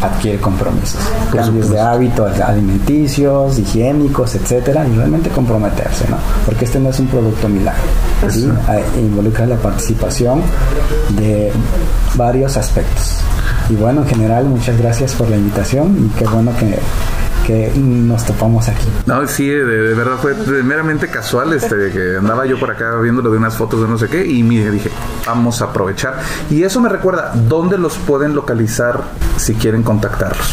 [0.00, 6.16] adquiere compromisos, Por cambios de hábitos alimenticios, higiénicos, etcétera, y realmente comprometerse, ¿no?
[6.46, 7.82] Porque este no es un producto milagro,
[8.28, 8.48] ¿sí?
[8.68, 10.40] Ah, Involucra la participación
[11.10, 11.52] de
[12.14, 13.18] varios aspectos.
[13.68, 16.78] Y bueno, en general, muchas gracias por la invitación y qué bueno que,
[17.46, 18.86] que nos topamos aquí.
[19.06, 23.30] No, sí, de, de verdad fue meramente casual, este, que andaba yo por acá viéndolo
[23.30, 24.90] de unas fotos de no sé qué y mire, dije,
[25.26, 26.20] vamos a aprovechar.
[26.50, 29.02] Y eso me recuerda, ¿dónde los pueden localizar
[29.36, 30.46] si quieren contactarlos?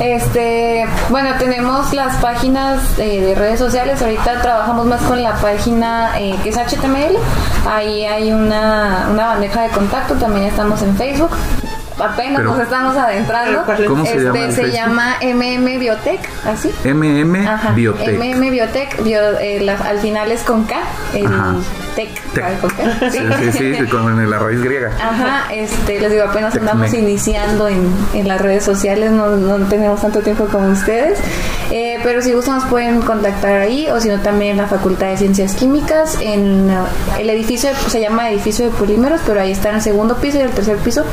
[0.00, 4.00] Este, bueno, tenemos las páginas eh, de redes sociales.
[4.02, 7.16] Ahorita trabajamos más con la página eh, que es HTML.
[7.68, 10.14] Ahí hay una, una bandeja de contacto.
[10.14, 11.30] También estamos en Facebook.
[11.98, 13.64] Apenas Pero- nos estamos adentrando.
[13.86, 16.70] ¿Cómo se este, llama se llama MM Biotech, así.
[16.84, 18.18] MM Ajá, Biotech.
[18.18, 20.76] MM Biotech, bio- eh, la- al final es con K,
[21.14, 21.54] el Ajá.
[21.94, 22.42] tech, Tech.
[22.44, 23.10] ¿sabe con K?
[23.10, 23.18] Sí,
[23.52, 24.90] sí, sí, con la raíz griega.
[25.02, 26.70] Ajá, este, les digo, apenas Tecme.
[26.70, 31.18] andamos iniciando en, en las redes sociales, no, no tenemos tanto tiempo como ustedes,
[31.72, 35.08] Eh, pero si gustan nos pueden contactar ahí o si no también en la Facultad
[35.08, 36.70] de Ciencias Químicas, en
[37.18, 40.38] el edificio, de- se llama edificio de polímeros, pero ahí está en el segundo piso
[40.38, 41.04] y el tercer piso,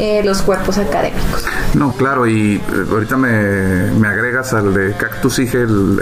[0.00, 1.44] eh, los cuerpos académicos.
[1.74, 5.98] No, claro, y eh, ahorita me, me agregas al de Cactus Ige el,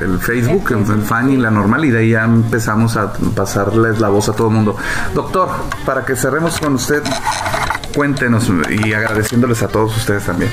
[0.00, 4.00] el, Facebook, el, el fan y la normal, y de ahí ya empezamos a pasarles
[4.00, 4.76] la voz a todo el mundo.
[5.14, 5.48] Doctor,
[5.86, 7.02] para que cerremos con usted,
[7.94, 10.50] cuéntenos y agradeciéndoles a todos ustedes también.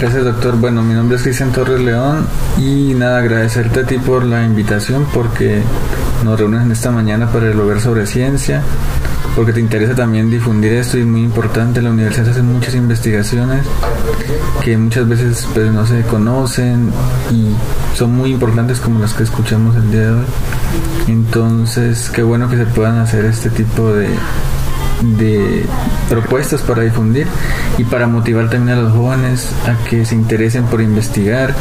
[0.00, 0.56] Gracias doctor.
[0.56, 2.24] Bueno, mi nombre es Cristian Torres León
[2.56, 5.60] y nada, agradecerte a ti por la invitación porque
[6.24, 8.62] nos reúnes en esta mañana para dialogar sobre ciencia,
[9.38, 11.80] porque te interesa también difundir esto y es muy importante.
[11.80, 13.64] La universidad hace muchas investigaciones
[14.64, 16.90] que muchas veces pues, no se conocen
[17.30, 17.54] y
[17.96, 20.24] son muy importantes como las que escuchamos el día de hoy.
[21.06, 24.08] Entonces, qué bueno que se puedan hacer este tipo de,
[25.16, 25.64] de
[26.08, 27.28] propuestas para difundir
[27.78, 31.54] y para motivar también a los jóvenes a que se interesen por investigar.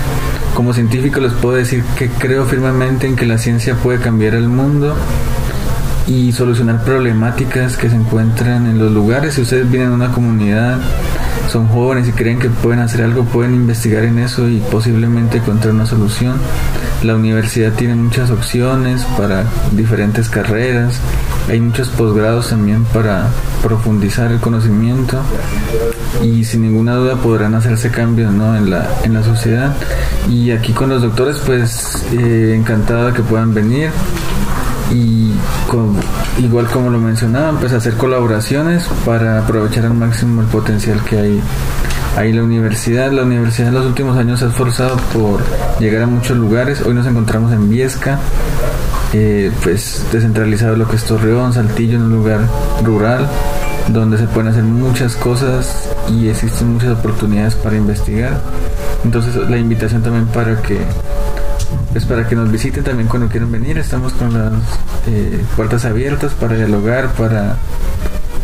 [0.56, 4.50] Como científico les puedo decir que creo firmemente en que la ciencia puede cambiar el
[4.50, 4.96] mundo
[6.08, 9.34] y solucionar problemáticas que se encuentran en los lugares.
[9.36, 10.80] Si ustedes vienen a una comunidad,
[11.50, 15.74] son jóvenes y creen que pueden hacer algo, pueden investigar en eso y posiblemente encontrar
[15.74, 16.38] una solución.
[17.04, 21.00] La universidad tiene muchas opciones para diferentes carreras,
[21.50, 23.28] hay muchos posgrados también para
[23.62, 25.20] profundizar el conocimiento
[26.24, 28.56] y sin ninguna duda podrán hacerse cambios ¿no?
[28.56, 29.76] en, la, en la sociedad.
[30.30, 33.92] Y aquí con los doctores, pues eh, encantado de que puedan venir
[34.92, 35.32] y
[36.40, 41.42] igual como lo mencionaban, pues hacer colaboraciones para aprovechar al máximo el potencial que hay
[42.18, 43.12] ahí la universidad.
[43.12, 45.40] La universidad en los últimos años se ha esforzado por
[45.80, 46.82] llegar a muchos lugares.
[46.82, 48.20] Hoy nos encontramos en Viesca,
[49.14, 52.42] eh, pues descentralizado lo que es Torreón, Saltillo, en un lugar
[52.84, 53.28] rural
[53.90, 58.42] donde se pueden hacer muchas cosas y existen muchas oportunidades para investigar.
[59.04, 60.80] Entonces la invitación también para que
[61.98, 63.80] pues para que nos visiten también cuando quieran venir.
[63.80, 64.54] Estamos con las
[65.08, 67.58] eh, puertas abiertas para dialogar, para,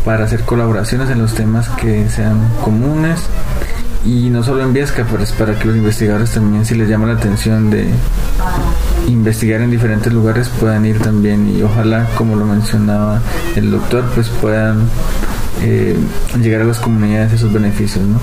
[0.04, 3.20] para hacer colaboraciones en los temas que sean comunes.
[4.04, 7.12] Y no solo en Viesca, pues para que los investigadores también, si les llama la
[7.12, 7.86] atención de
[9.06, 13.22] investigar en diferentes lugares, puedan ir también y ojalá, como lo mencionaba
[13.54, 14.88] el doctor, pues puedan
[15.62, 15.96] eh,
[16.40, 18.18] llegar a las comunidades esos beneficios, ¿no?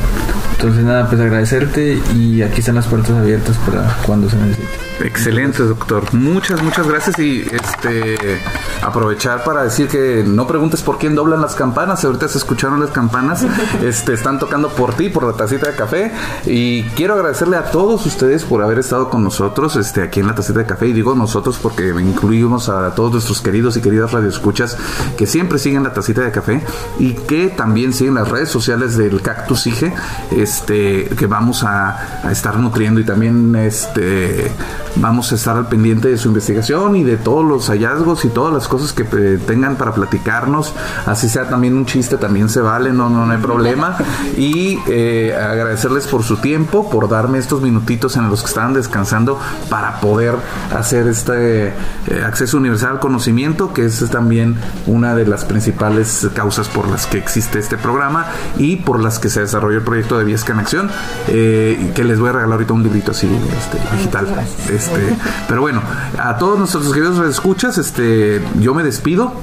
[0.62, 4.68] Entonces nada, pues agradecerte y aquí están las puertas abiertas para cuando se necesite.
[5.03, 6.14] Excelente, doctor.
[6.14, 8.39] Muchas, muchas gracias y este
[8.84, 12.05] aprovechar para decir que no preguntes por quién doblan las campanas.
[12.05, 13.43] Ahorita se escucharon las campanas.
[13.82, 16.12] Este están tocando por ti, por la tacita de café
[16.45, 20.36] y quiero agradecerle a todos ustedes por haber estado con nosotros este aquí en la
[20.36, 24.78] tacita de café y digo nosotros porque incluimos a todos nuestros queridos y queridas radioescuchas
[25.18, 26.64] que siempre siguen la tacita de café
[26.99, 29.93] y que también siguen las redes sociales del Cactus IGE,
[30.32, 34.52] este que vamos a, estar nutriendo y también este
[34.95, 38.54] vamos a estar al pendiente de su investigación y de todos los hallazgos y todas
[38.54, 40.74] las cosas que eh, tengan para platicarnos.
[41.06, 43.97] Así sea también un chiste, también se vale, no, no, hay problema.
[44.38, 49.39] Y eh, agradecerles por su tiempo, por darme estos minutitos en los que estaban descansando
[49.70, 50.36] para poder
[50.76, 51.74] hacer este eh,
[52.26, 54.56] acceso universal al conocimiento, que es también
[54.88, 58.28] una de las principales causas por las que existe este programa
[58.58, 60.89] y por las que se desarrolló el proyecto de En Acción,
[61.28, 63.28] que les voy a regalar ahorita un librito así
[63.58, 64.28] este, digital.
[64.70, 65.16] Este,
[65.48, 65.82] pero bueno,
[66.18, 69.34] a todos nuestros queridos escuchas, este, yo me despido.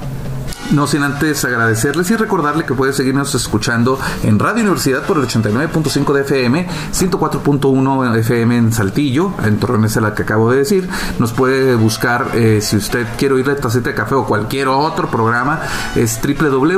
[0.71, 5.23] No sin antes agradecerles y recordarle que puede seguirnos escuchando en Radio Universidad por el
[5.23, 10.87] 89.5 de FM, 104.1 FM en Saltillo, en Torrenes la que acabo de decir.
[11.17, 15.09] Nos puede buscar eh, si usted quiere oír la tacita de café o cualquier otro
[15.09, 15.59] programa,
[15.95, 16.69] es www.radio,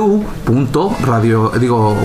[1.59, 1.97] digo,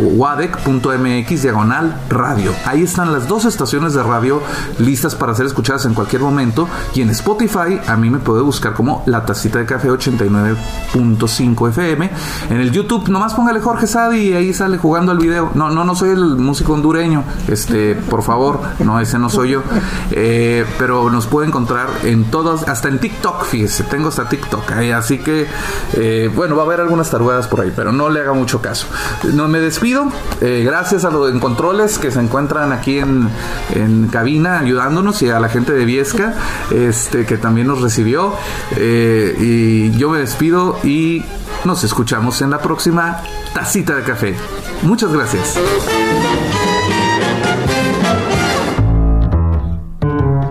[1.40, 2.52] diagonal radio.
[2.64, 4.42] Ahí están las dos estaciones de radio
[4.80, 6.66] listas para ser escuchadas en cualquier momento.
[6.96, 11.75] Y en Spotify a mí me puede buscar como la tacita de café 89.5 FM
[11.78, 15.50] En el YouTube, nomás póngale Jorge Sadi y ahí sale jugando el video.
[15.54, 19.62] No, no, no soy el músico hondureño, este, por favor, no, ese no soy yo.
[20.10, 24.72] Eh, pero nos puede encontrar en todos, hasta en TikTok, fíjese, tengo hasta TikTok.
[24.94, 25.46] así que,
[25.92, 28.86] eh, bueno, va a haber algunas tarugadas por ahí, pero no le haga mucho caso.
[29.34, 30.06] No me despido.
[30.40, 33.28] Eh, gracias a los controles que se encuentran aquí en,
[33.74, 36.34] en cabina ayudándonos y a la gente de Viesca,
[36.70, 38.32] este, que también nos recibió.
[38.78, 41.22] y yo me despido y
[41.64, 43.22] nos escuchamos en la próxima
[43.54, 44.34] tacita de café.
[44.82, 45.58] Muchas gracias.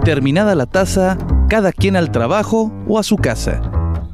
[0.03, 1.17] Terminada la taza,
[1.49, 3.61] cada quien al trabajo o a su casa.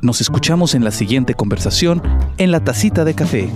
[0.02, 2.02] Nos escuchamos en la siguiente conversación
[2.38, 3.50] en la tacita de café.